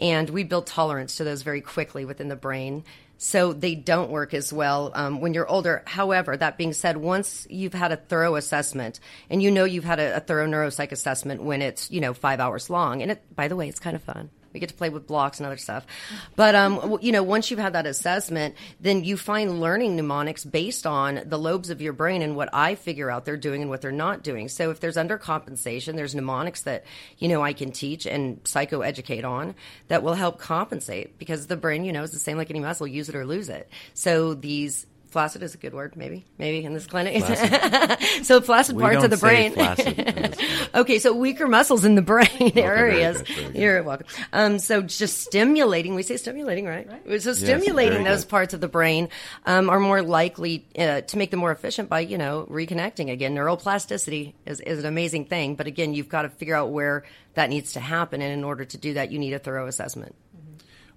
and 0.00 0.28
we 0.28 0.42
build 0.42 0.66
tolerance 0.66 1.16
to 1.16 1.24
those 1.24 1.42
very 1.42 1.60
quickly 1.60 2.04
within 2.04 2.28
the 2.28 2.36
brain. 2.36 2.84
So 3.18 3.54
they 3.54 3.74
don't 3.74 4.10
work 4.10 4.34
as 4.34 4.52
well 4.52 4.92
um, 4.94 5.22
when 5.22 5.32
you're 5.32 5.48
older. 5.48 5.82
However, 5.86 6.36
that 6.36 6.58
being 6.58 6.74
said, 6.74 6.98
once 6.98 7.46
you've 7.48 7.72
had 7.72 7.90
a 7.90 7.96
thorough 7.96 8.34
assessment, 8.34 9.00
and 9.30 9.42
you 9.42 9.50
know 9.50 9.64
you've 9.64 9.84
had 9.84 10.00
a, 10.00 10.16
a 10.16 10.20
thorough 10.20 10.46
neuropsych 10.46 10.92
assessment 10.92 11.42
when 11.42 11.62
it's 11.62 11.90
you 11.90 12.00
know 12.00 12.12
five 12.12 12.40
hours 12.40 12.68
long, 12.68 13.02
and 13.02 13.12
it 13.12 13.22
by 13.34 13.48
the 13.48 13.56
way, 13.56 13.68
it's 13.68 13.80
kind 13.80 13.96
of 13.96 14.02
fun. 14.02 14.30
We 14.56 14.60
get 14.60 14.70
to 14.70 14.74
play 14.74 14.88
with 14.88 15.06
blocks 15.06 15.38
and 15.38 15.46
other 15.46 15.58
stuff. 15.58 15.86
But 16.34 16.54
um, 16.54 16.96
you 17.02 17.12
know, 17.12 17.22
once 17.22 17.50
you've 17.50 17.60
had 17.60 17.74
that 17.74 17.84
assessment, 17.84 18.54
then 18.80 19.04
you 19.04 19.18
find 19.18 19.60
learning 19.60 19.96
mnemonics 19.96 20.46
based 20.46 20.86
on 20.86 21.20
the 21.26 21.38
lobes 21.38 21.68
of 21.68 21.82
your 21.82 21.92
brain 21.92 22.22
and 22.22 22.36
what 22.36 22.48
I 22.54 22.74
figure 22.74 23.10
out 23.10 23.26
they're 23.26 23.36
doing 23.36 23.60
and 23.60 23.70
what 23.70 23.82
they're 23.82 23.92
not 23.92 24.22
doing. 24.22 24.48
So 24.48 24.70
if 24.70 24.80
there's 24.80 24.96
undercompensation, 24.96 25.94
there's 25.94 26.14
mnemonics 26.14 26.62
that 26.62 26.84
you 27.18 27.28
know 27.28 27.42
I 27.42 27.52
can 27.52 27.70
teach 27.70 28.06
and 28.06 28.42
psychoeducate 28.44 29.24
on 29.24 29.54
that 29.88 30.02
will 30.02 30.14
help 30.14 30.38
compensate 30.38 31.18
because 31.18 31.48
the 31.48 31.56
brain, 31.58 31.84
you 31.84 31.92
know, 31.92 32.02
is 32.02 32.12
the 32.12 32.18
same 32.18 32.38
like 32.38 32.48
any 32.48 32.60
muscle, 32.60 32.86
use 32.86 33.10
it 33.10 33.14
or 33.14 33.26
lose 33.26 33.50
it. 33.50 33.68
So 33.92 34.32
these 34.32 34.86
flaccid 35.10 35.42
is 35.42 35.54
a 35.54 35.58
good 35.58 35.74
word, 35.74 35.96
maybe, 35.96 36.24
maybe 36.38 36.64
in 36.64 36.74
this 36.74 36.86
clinic. 36.86 37.24
Flaccid. 37.24 38.24
so 38.26 38.40
flaccid 38.40 38.76
we 38.76 38.82
parts 38.82 39.04
of 39.04 39.10
the 39.10 39.16
brain. 39.16 39.54
okay, 40.74 40.98
so 40.98 41.12
weaker 41.12 41.46
muscles 41.46 41.84
in 41.84 41.94
the 41.94 42.02
brain 42.02 42.28
okay, 42.40 42.62
areas. 42.62 43.20
Very 43.22 43.42
very 43.42 43.58
You're 43.60 43.82
welcome. 43.82 44.06
Um, 44.32 44.58
so 44.58 44.82
just 44.82 45.22
stimulating. 45.22 45.94
We 45.94 46.02
say 46.02 46.16
stimulating, 46.16 46.66
right? 46.66 46.88
right. 46.88 47.22
So 47.22 47.32
stimulating 47.32 48.02
yes, 48.02 48.08
those 48.08 48.24
good. 48.24 48.30
parts 48.30 48.54
of 48.54 48.60
the 48.60 48.68
brain 48.68 49.08
um, 49.44 49.70
are 49.70 49.80
more 49.80 50.02
likely 50.02 50.66
uh, 50.78 51.02
to 51.02 51.18
make 51.18 51.30
them 51.30 51.40
more 51.40 51.52
efficient 51.52 51.88
by 51.88 52.00
you 52.00 52.18
know 52.18 52.46
reconnecting 52.50 53.10
again. 53.10 53.34
Neuroplasticity 53.34 54.34
is 54.44 54.60
is 54.60 54.80
an 54.80 54.86
amazing 54.86 55.26
thing, 55.26 55.54
but 55.54 55.66
again, 55.66 55.94
you've 55.94 56.08
got 56.08 56.22
to 56.22 56.28
figure 56.28 56.54
out 56.54 56.70
where 56.70 57.04
that 57.34 57.50
needs 57.50 57.72
to 57.72 57.80
happen, 57.80 58.20
and 58.22 58.32
in 58.32 58.44
order 58.44 58.64
to 58.64 58.78
do 58.78 58.94
that, 58.94 59.12
you 59.12 59.18
need 59.18 59.32
a 59.32 59.38
thorough 59.38 59.66
assessment. 59.66 60.14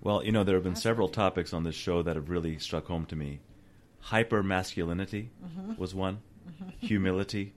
Well, 0.01 0.23
you 0.23 0.31
know, 0.31 0.45
there 0.45 0.55
have 0.55 0.63
been 0.63 0.77
several 0.77 1.09
topics 1.09 1.53
on 1.53 1.65
this 1.65 1.75
show 1.75 2.01
that 2.03 2.15
have 2.15 2.29
really 2.29 2.57
struck 2.57 2.85
home 2.85 3.05
to 3.07 3.17
me 3.17 3.41
hyper 4.01 4.43
masculinity 4.43 5.29
mm-hmm. 5.43 5.79
was 5.79 5.93
one. 5.93 6.19
Mm-hmm. 6.49 6.85
Humility 6.85 7.53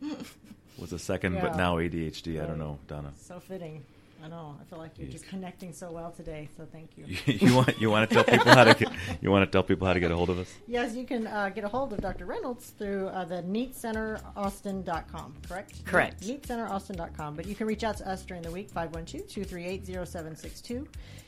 was 0.78 0.92
a 0.92 0.98
second, 0.98 1.34
yeah. 1.34 1.42
but 1.42 1.56
now 1.56 1.76
ADHD. 1.76 2.36
Right. 2.36 2.44
I 2.44 2.46
don't 2.46 2.58
know, 2.58 2.78
Donna. 2.88 3.12
So 3.20 3.40
fitting. 3.40 3.84
I 4.22 4.28
know. 4.28 4.56
I 4.60 4.64
feel 4.64 4.78
like 4.78 4.98
you're 4.98 5.08
just 5.08 5.26
connecting 5.28 5.72
so 5.72 5.90
well 5.90 6.10
today. 6.10 6.50
So 6.56 6.66
thank 6.70 6.90
you. 6.96 7.06
you 7.26 7.54
want 7.54 7.80
you 7.80 7.90
want 7.90 8.08
to 8.08 8.14
tell 8.14 8.24
people 8.24 8.52
how 8.52 8.64
to 8.64 8.74
get, 8.74 8.90
you 9.20 9.30
want 9.30 9.44
to 9.44 9.50
tell 9.50 9.62
people 9.62 9.86
how 9.86 9.92
to 9.92 10.00
get 10.00 10.10
a 10.10 10.16
hold 10.16 10.30
of 10.30 10.38
us? 10.38 10.52
Yes, 10.66 10.94
you 10.94 11.04
can 11.04 11.26
uh, 11.26 11.50
get 11.50 11.64
a 11.64 11.68
hold 11.68 11.92
of 11.92 12.00
Dr. 12.00 12.24
Reynolds 12.26 12.70
through 12.70 13.08
uh, 13.08 13.24
the 13.24 13.42
neatcenteraustin.com, 13.42 15.34
correct? 15.48 15.84
Correct. 15.84 16.22
Neatcenteraustin.com. 16.22 17.36
But 17.36 17.46
you 17.46 17.54
can 17.54 17.66
reach 17.66 17.84
out 17.84 17.96
to 17.98 18.08
us 18.08 18.22
during 18.22 18.42
the 18.42 18.50
week, 18.50 18.72
512-238-0762. 18.72 20.86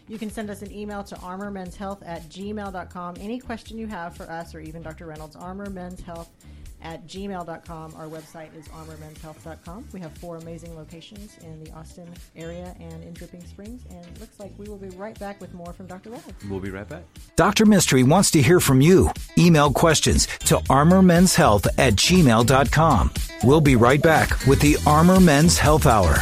You 0.08 0.18
can 0.18 0.30
send 0.30 0.50
us 0.50 0.62
an 0.62 0.72
email 0.72 1.04
to 1.04 1.14
armormenshealth 1.16 2.02
at 2.04 2.28
gmail.com. 2.28 3.14
Any 3.20 3.38
question 3.38 3.78
you 3.78 3.86
have 3.86 4.16
for 4.16 4.28
us 4.30 4.54
or 4.54 4.60
even 4.60 4.82
Dr. 4.82 5.06
Reynolds, 5.06 5.36
armormenshealth 5.36 6.26
at 6.82 7.06
gmail.com. 7.06 7.94
Our 7.96 8.06
website 8.06 8.56
is 8.56 8.68
armormenshealth.com. 8.68 9.88
We 9.92 10.00
have 10.00 10.16
four 10.18 10.36
amazing 10.36 10.76
locations 10.76 11.38
in 11.38 11.62
the 11.64 11.70
Austin 11.72 12.08
area 12.36 12.74
and 12.80 13.02
in 13.02 13.12
Dripping 13.12 13.44
Springs. 13.46 13.82
And 13.90 14.04
it 14.04 14.20
looks 14.20 14.38
like 14.38 14.52
we 14.58 14.68
will 14.68 14.78
be 14.78 14.90
right 14.90 15.18
back 15.18 15.40
with 15.40 15.52
more 15.54 15.72
from 15.72 15.86
Dr. 15.86 16.10
Reynolds. 16.10 16.44
We'll 16.48 16.60
be 16.60 16.70
right 16.70 16.88
back. 16.88 17.04
Dr. 17.36 17.66
Mistry 17.66 18.06
wants 18.06 18.30
to 18.32 18.42
hear 18.42 18.60
from 18.60 18.80
you. 18.80 19.10
Email 19.38 19.72
questions 19.72 20.26
to 20.46 20.56
armormenshealth 20.70 21.66
at 21.78 21.94
gmail.com. 21.94 23.10
We'll 23.44 23.60
be 23.60 23.76
right 23.76 24.02
back 24.02 24.46
with 24.46 24.60
the 24.60 24.76
Armor 24.86 25.20
Men's 25.20 25.58
Health 25.58 25.86
Hour. 25.86 26.16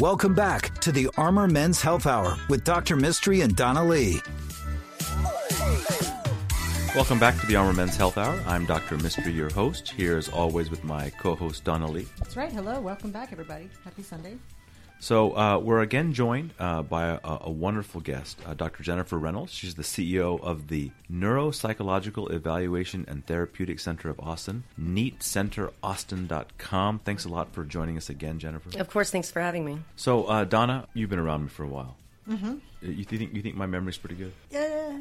Welcome 0.00 0.34
back 0.34 0.76
to 0.80 0.90
the 0.90 1.08
Armor 1.16 1.46
Men's 1.46 1.80
Health 1.80 2.08
Hour 2.08 2.36
with 2.48 2.64
Dr. 2.64 2.96
Mistry 2.96 3.44
and 3.44 3.54
Donna 3.54 3.84
Lee. 3.84 4.20
Welcome 6.96 7.20
back 7.20 7.38
to 7.38 7.46
the 7.46 7.54
Armor 7.54 7.72
Men's 7.74 7.96
Health 7.96 8.18
Hour. 8.18 8.42
I'm 8.44 8.66
Dr. 8.66 8.96
Mistry, 8.96 9.32
your 9.32 9.50
host, 9.50 9.90
here 9.90 10.16
as 10.16 10.28
always 10.28 10.68
with 10.68 10.82
my 10.82 11.10
co-host 11.10 11.62
Donna 11.62 11.88
Lee. 11.88 12.08
That's 12.18 12.36
right. 12.36 12.50
Hello. 12.50 12.80
Welcome 12.80 13.12
back, 13.12 13.30
everybody. 13.30 13.70
Happy 13.84 14.02
Sunday. 14.02 14.36
So 15.00 15.36
uh, 15.36 15.58
we're 15.58 15.80
again 15.80 16.12
joined 16.14 16.54
uh, 16.58 16.82
by 16.82 17.08
a, 17.08 17.18
a, 17.22 17.50
wonderful 17.50 18.00
guest, 18.00 18.40
uh, 18.46 18.54
Dr. 18.54 18.82
Jennifer 18.82 19.18
Reynolds. 19.18 19.52
She's 19.52 19.74
the 19.74 19.82
CEO 19.82 20.40
of 20.40 20.68
the 20.68 20.92
Neuropsychological 21.12 22.32
Evaluation 22.32 23.04
and 23.06 23.26
Therapeutic 23.26 23.80
Center 23.80 24.08
of 24.08 24.18
Austin, 24.18 24.64
neatcenteraustin.com. 24.80 27.00
Thanks 27.00 27.26
a 27.26 27.28
lot 27.28 27.52
for 27.52 27.64
joining 27.64 27.98
us 27.98 28.08
again, 28.08 28.38
Jennifer. 28.38 28.70
Of 28.80 28.88
course, 28.88 29.10
thanks 29.10 29.30
for 29.30 29.40
having 29.40 29.66
me. 29.66 29.80
So, 29.96 30.24
uh, 30.24 30.44
Donna, 30.44 30.88
you've 30.94 31.10
been 31.10 31.18
around 31.18 31.42
me 31.42 31.48
for 31.48 31.64
a 31.64 31.68
while. 31.68 31.96
Mm-hmm. 32.28 32.54
You 32.80 33.04
think 33.04 33.34
you 33.34 33.42
think 33.42 33.56
my 33.56 33.66
memory's 33.66 33.98
pretty 33.98 34.16
good? 34.16 34.32
Yeah. 34.50 34.98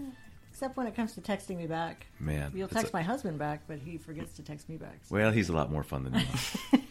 Except 0.63 0.77
when 0.77 0.87
it 0.87 0.95
comes 0.95 1.11
to 1.15 1.19
texting 1.19 1.57
me 1.57 1.67
back. 1.67 2.07
Man, 2.21 2.53
You'll 2.55 2.69
text 2.69 2.93
a- 2.93 2.95
my 2.95 3.01
husband 3.01 3.37
back, 3.37 3.63
but 3.67 3.79
he 3.79 3.97
forgets 3.97 4.31
to 4.37 4.43
text 4.43 4.69
me 4.69 4.77
back. 4.77 4.99
So. 5.03 5.15
Well, 5.15 5.29
he's 5.29 5.49
a 5.49 5.53
lot 5.53 5.69
more 5.69 5.83
fun 5.83 6.05
than 6.05 6.13
me. 6.13 6.25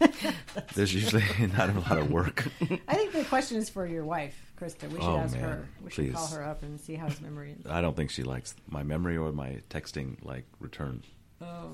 There's 0.74 0.92
usually 0.92 1.24
not 1.56 1.70
a 1.70 1.80
lot 1.80 1.96
of 1.96 2.10
work. 2.10 2.46
I 2.86 2.94
think 2.96 3.12
the 3.12 3.24
question 3.24 3.56
is 3.56 3.70
for 3.70 3.86
your 3.86 4.04
wife, 4.04 4.34
Krista. 4.60 4.90
We 4.90 4.96
should 5.00 5.08
Oh, 5.08 5.16
ask 5.16 5.32
man. 5.32 5.42
her. 5.42 5.68
We 5.82 5.90
should 5.90 6.04
Please. 6.04 6.12
call 6.14 6.26
her 6.26 6.44
up 6.44 6.62
and 6.62 6.78
see 6.78 6.96
how 6.96 7.06
his 7.08 7.22
memory 7.22 7.56
is. 7.58 7.64
I 7.66 7.80
don't 7.80 7.96
think 7.96 8.10
she 8.10 8.24
likes 8.24 8.54
my 8.68 8.82
memory 8.82 9.16
or 9.16 9.32
my 9.32 9.60
texting 9.70 10.22
like 10.22 10.44
return. 10.60 11.02
Oh, 11.40 11.70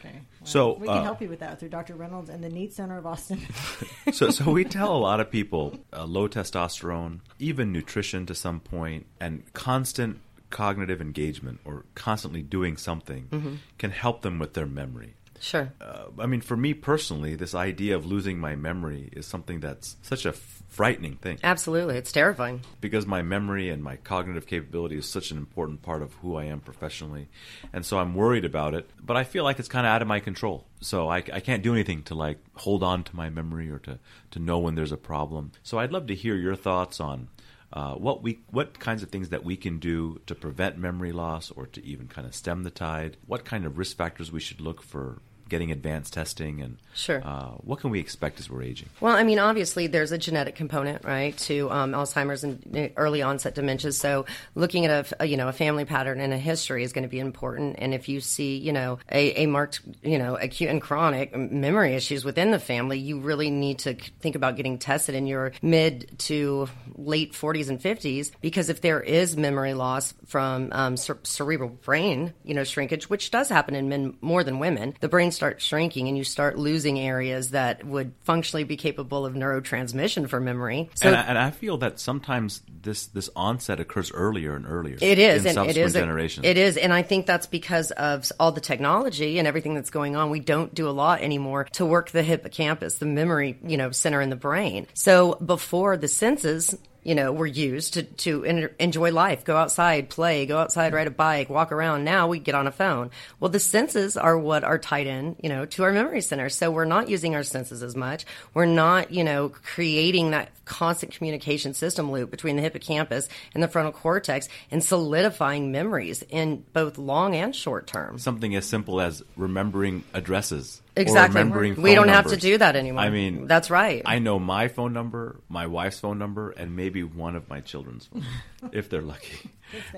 okay. 0.00 0.12
Well, 0.12 0.44
So, 0.44 0.74
we 0.74 0.86
can 0.86 0.98
uh, 0.98 1.02
help 1.02 1.22
you 1.22 1.30
with 1.30 1.40
that 1.40 1.58
through 1.58 1.70
Dr. 1.70 1.94
Reynolds 1.94 2.28
and 2.28 2.44
the 2.44 2.50
Neat 2.50 2.74
Center 2.74 2.98
of 2.98 3.06
Austin. 3.06 3.40
so, 4.12 4.28
so 4.30 4.50
we 4.50 4.64
tell 4.64 4.94
a 4.94 4.98
lot 4.98 5.18
of 5.18 5.30
people 5.30 5.78
uh, 5.94 6.04
low 6.04 6.28
testosterone, 6.28 7.20
even 7.38 7.72
nutrition 7.72 8.26
to 8.26 8.34
some 8.34 8.60
point, 8.60 9.06
and 9.18 9.50
constant 9.54 10.20
cognitive 10.50 11.00
engagement 11.00 11.60
or 11.64 11.84
constantly 11.94 12.42
doing 12.42 12.76
something 12.76 13.60
can 13.78 13.90
help 13.90 14.22
them 14.22 14.38
with 14.38 14.54
their 14.54 14.66
memory. 14.66 15.14
Sure. 15.40 15.72
Uh, 15.80 16.06
I 16.18 16.26
mean, 16.26 16.40
for 16.40 16.56
me 16.56 16.74
personally, 16.74 17.36
this 17.36 17.54
idea 17.54 17.94
of 17.94 18.04
losing 18.04 18.40
my 18.40 18.56
memory 18.56 19.08
is 19.12 19.24
something 19.24 19.60
that's 19.60 19.96
such 20.02 20.26
a 20.26 20.30
f- 20.30 20.62
frightening 20.68 21.14
thing 21.14 21.38
Absolutely. 21.44 21.96
It's 21.96 22.10
terrifying. 22.10 22.62
because 22.80 23.06
my 23.06 23.22
memory 23.22 23.70
and 23.70 23.80
my 23.80 23.94
cognitive 23.96 24.48
capability 24.48 24.96
is 24.98 25.08
such 25.08 25.30
an 25.30 25.36
important 25.38 25.82
part 25.82 26.02
of 26.02 26.12
who 26.14 26.34
I 26.34 26.46
am 26.46 26.58
professionally. 26.58 27.28
And 27.72 27.86
so 27.86 27.98
I'm 28.00 28.16
worried 28.16 28.44
about 28.44 28.74
it, 28.74 28.90
but 29.00 29.16
I 29.16 29.22
feel 29.22 29.44
like 29.44 29.60
it's 29.60 29.68
kind 29.68 29.86
of 29.86 29.92
out 29.92 30.02
of 30.02 30.08
my 30.08 30.18
control. 30.18 30.66
So 30.80 31.08
I, 31.08 31.18
I 31.18 31.38
can't 31.38 31.62
do 31.62 31.72
anything 31.72 32.02
to 32.04 32.16
like 32.16 32.38
hold 32.54 32.82
on 32.82 33.04
to 33.04 33.14
my 33.14 33.30
memory 33.30 33.70
or 33.70 33.78
to, 33.80 34.00
to 34.32 34.38
know 34.40 34.58
when 34.58 34.74
there's 34.74 34.90
a 34.92 34.96
problem. 34.96 35.52
So 35.62 35.78
I'd 35.78 35.92
love 35.92 36.08
to 36.08 36.16
hear 36.16 36.34
your 36.34 36.56
thoughts 36.56 36.98
on 36.98 37.28
uh, 37.72 37.94
what 37.94 38.22
we 38.22 38.40
what 38.50 38.78
kinds 38.78 39.02
of 39.02 39.10
things 39.10 39.28
that 39.28 39.44
we 39.44 39.56
can 39.56 39.78
do 39.78 40.20
to 40.26 40.34
prevent 40.34 40.78
memory 40.78 41.12
loss 41.12 41.50
or 41.50 41.66
to 41.66 41.84
even 41.84 42.08
kind 42.08 42.26
of 42.26 42.34
stem 42.34 42.62
the 42.62 42.70
tide. 42.70 43.16
What 43.26 43.44
kind 43.44 43.66
of 43.66 43.76
risk 43.76 43.96
factors 43.96 44.32
we 44.32 44.40
should 44.40 44.60
look 44.60 44.82
for 44.82 45.20
getting 45.48 45.72
advanced 45.72 46.12
testing 46.12 46.60
and 46.60 46.78
Sure. 46.94 47.22
uh, 47.24 47.50
what 47.62 47.78
can 47.80 47.90
we 47.90 48.00
expect 48.00 48.40
as 48.40 48.50
we're 48.50 48.62
aging? 48.62 48.88
Well, 49.00 49.14
I 49.14 49.22
mean, 49.22 49.38
obviously, 49.38 49.86
there's 49.86 50.10
a 50.10 50.18
genetic 50.18 50.56
component, 50.56 51.04
right, 51.04 51.36
to 51.38 51.70
um, 51.70 51.92
Alzheimer's 51.92 52.42
and 52.42 52.76
uh, 52.76 52.88
early 52.96 53.22
onset 53.22 53.54
dementia. 53.54 53.92
So, 53.92 54.26
looking 54.56 54.84
at 54.84 55.12
a, 55.12 55.22
a, 55.22 55.26
you 55.26 55.36
know 55.36 55.48
a 55.48 55.52
family 55.52 55.84
pattern 55.84 56.20
and 56.20 56.32
a 56.32 56.38
history 56.38 56.82
is 56.82 56.92
going 56.92 57.02
to 57.04 57.08
be 57.08 57.20
important. 57.20 57.76
And 57.78 57.94
if 57.94 58.08
you 58.08 58.20
see, 58.20 58.56
you 58.58 58.72
know, 58.72 58.98
a, 59.12 59.42
a 59.42 59.46
marked, 59.46 59.80
you 60.02 60.18
know, 60.18 60.36
acute 60.36 60.70
and 60.70 60.82
chronic 60.82 61.36
memory 61.36 61.94
issues 61.94 62.24
within 62.24 62.50
the 62.50 62.58
family, 62.58 62.98
you 62.98 63.20
really 63.20 63.50
need 63.50 63.78
to 63.80 63.94
think 63.94 64.34
about 64.34 64.56
getting 64.56 64.78
tested 64.78 65.14
in 65.14 65.26
your 65.26 65.52
mid 65.62 66.18
to 66.18 66.68
late 66.96 67.32
40s 67.32 67.68
and 67.68 67.80
50s 67.80 68.32
because 68.40 68.68
if 68.68 68.80
there 68.80 69.00
is 69.00 69.36
memory 69.36 69.74
loss 69.74 70.14
from 70.26 70.68
um, 70.72 70.96
cer- 70.96 71.18
cerebral 71.22 71.68
brain, 71.70 72.34
you 72.44 72.54
know, 72.54 72.64
shrinkage, 72.64 73.08
which 73.08 73.30
does 73.30 73.48
happen 73.48 73.74
in 73.76 73.88
men 73.88 74.16
more 74.20 74.42
than 74.42 74.58
women, 74.58 74.94
the 75.00 75.08
brain 75.08 75.30
starts 75.38 75.64
shrinking 75.64 76.08
and 76.08 76.18
you 76.18 76.24
start 76.24 76.58
losing 76.58 76.98
areas 76.98 77.52
that 77.52 77.84
would 77.84 78.12
functionally 78.24 78.64
be 78.64 78.76
capable 78.76 79.24
of 79.24 79.34
neurotransmission 79.34 80.28
for 80.28 80.40
memory. 80.40 80.90
So 80.94 81.08
and, 81.08 81.16
I, 81.16 81.20
and 81.22 81.38
I 81.38 81.50
feel 81.52 81.78
that 81.78 82.00
sometimes 82.00 82.60
this 82.82 83.06
this 83.06 83.30
onset 83.36 83.78
occurs 83.78 84.10
earlier 84.12 84.56
and 84.56 84.66
earlier. 84.66 84.98
It 85.00 85.18
is, 85.18 85.46
in 85.46 85.56
and 85.56 85.70
it 85.70 85.76
is. 85.76 85.92
generations. 85.92 86.44
It 86.44 86.58
is, 86.58 86.76
and 86.76 86.92
I 86.92 87.02
think 87.02 87.26
that's 87.26 87.46
because 87.46 87.92
of 87.92 88.30
all 88.40 88.50
the 88.50 88.60
technology 88.60 89.38
and 89.38 89.46
everything 89.46 89.74
that's 89.74 89.90
going 89.90 90.16
on. 90.16 90.30
We 90.30 90.40
don't 90.40 90.74
do 90.74 90.88
a 90.88 90.90
lot 90.90 91.22
anymore 91.22 91.64
to 91.74 91.86
work 91.86 92.10
the 92.10 92.24
hippocampus, 92.24 92.96
the 92.96 93.06
memory, 93.06 93.58
you 93.64 93.76
know, 93.76 93.92
center 93.92 94.20
in 94.20 94.30
the 94.30 94.36
brain. 94.36 94.88
So 94.94 95.34
before 95.34 95.96
the 95.96 96.08
senses. 96.08 96.76
You 97.08 97.14
know, 97.14 97.32
we 97.32 97.38
were 97.38 97.46
used 97.46 97.94
to 97.94 98.02
to 98.02 98.44
en- 98.44 98.70
enjoy 98.78 99.12
life, 99.12 99.42
go 99.42 99.56
outside, 99.56 100.10
play, 100.10 100.44
go 100.44 100.58
outside, 100.58 100.92
ride 100.92 101.06
a 101.06 101.10
bike, 101.10 101.48
walk 101.48 101.72
around. 101.72 102.04
Now 102.04 102.28
we 102.28 102.38
get 102.38 102.54
on 102.54 102.66
a 102.66 102.70
phone. 102.70 103.10
Well, 103.40 103.48
the 103.48 103.58
senses 103.58 104.18
are 104.18 104.36
what 104.36 104.62
are 104.62 104.78
tied 104.78 105.06
in, 105.06 105.34
you 105.42 105.48
know, 105.48 105.64
to 105.64 105.84
our 105.84 105.92
memory 105.92 106.20
center. 106.20 106.50
So 106.50 106.70
we're 106.70 106.84
not 106.84 107.08
using 107.08 107.34
our 107.34 107.44
senses 107.44 107.82
as 107.82 107.96
much. 107.96 108.26
We're 108.52 108.66
not, 108.66 109.10
you 109.10 109.24
know, 109.24 109.48
creating 109.48 110.32
that 110.32 110.50
constant 110.66 111.14
communication 111.14 111.72
system 111.72 112.12
loop 112.12 112.30
between 112.30 112.56
the 112.56 112.62
hippocampus 112.62 113.30
and 113.54 113.62
the 113.62 113.68
frontal 113.68 113.92
cortex 113.92 114.46
and 114.70 114.84
solidifying 114.84 115.72
memories 115.72 116.22
in 116.28 116.62
both 116.74 116.98
long 116.98 117.34
and 117.34 117.56
short 117.56 117.86
term. 117.86 118.18
Something 118.18 118.54
as 118.54 118.66
simple 118.66 119.00
as 119.00 119.22
remembering 119.34 120.04
addresses. 120.12 120.82
Exactly. 120.98 121.38
remembering 121.40 121.80
We 121.80 121.94
don't 121.94 122.08
have 122.08 122.26
to 122.26 122.36
do 122.36 122.58
that 122.58 122.76
anymore. 122.76 123.02
I 123.02 123.10
mean, 123.10 123.46
That's 123.46 123.70
right. 123.70 124.02
I 124.04 124.18
know 124.18 124.38
my 124.38 124.68
phone 124.68 124.92
number, 124.92 125.40
my 125.48 125.66
wife's 125.66 126.00
phone 126.00 126.18
number, 126.18 126.50
and 126.50 126.76
maybe 126.76 127.02
one 127.02 127.36
of 127.36 127.48
my 127.48 127.60
children's 127.60 128.06
phone, 128.06 128.24
if 128.72 128.88
they're 128.90 129.02
lucky. 129.02 129.50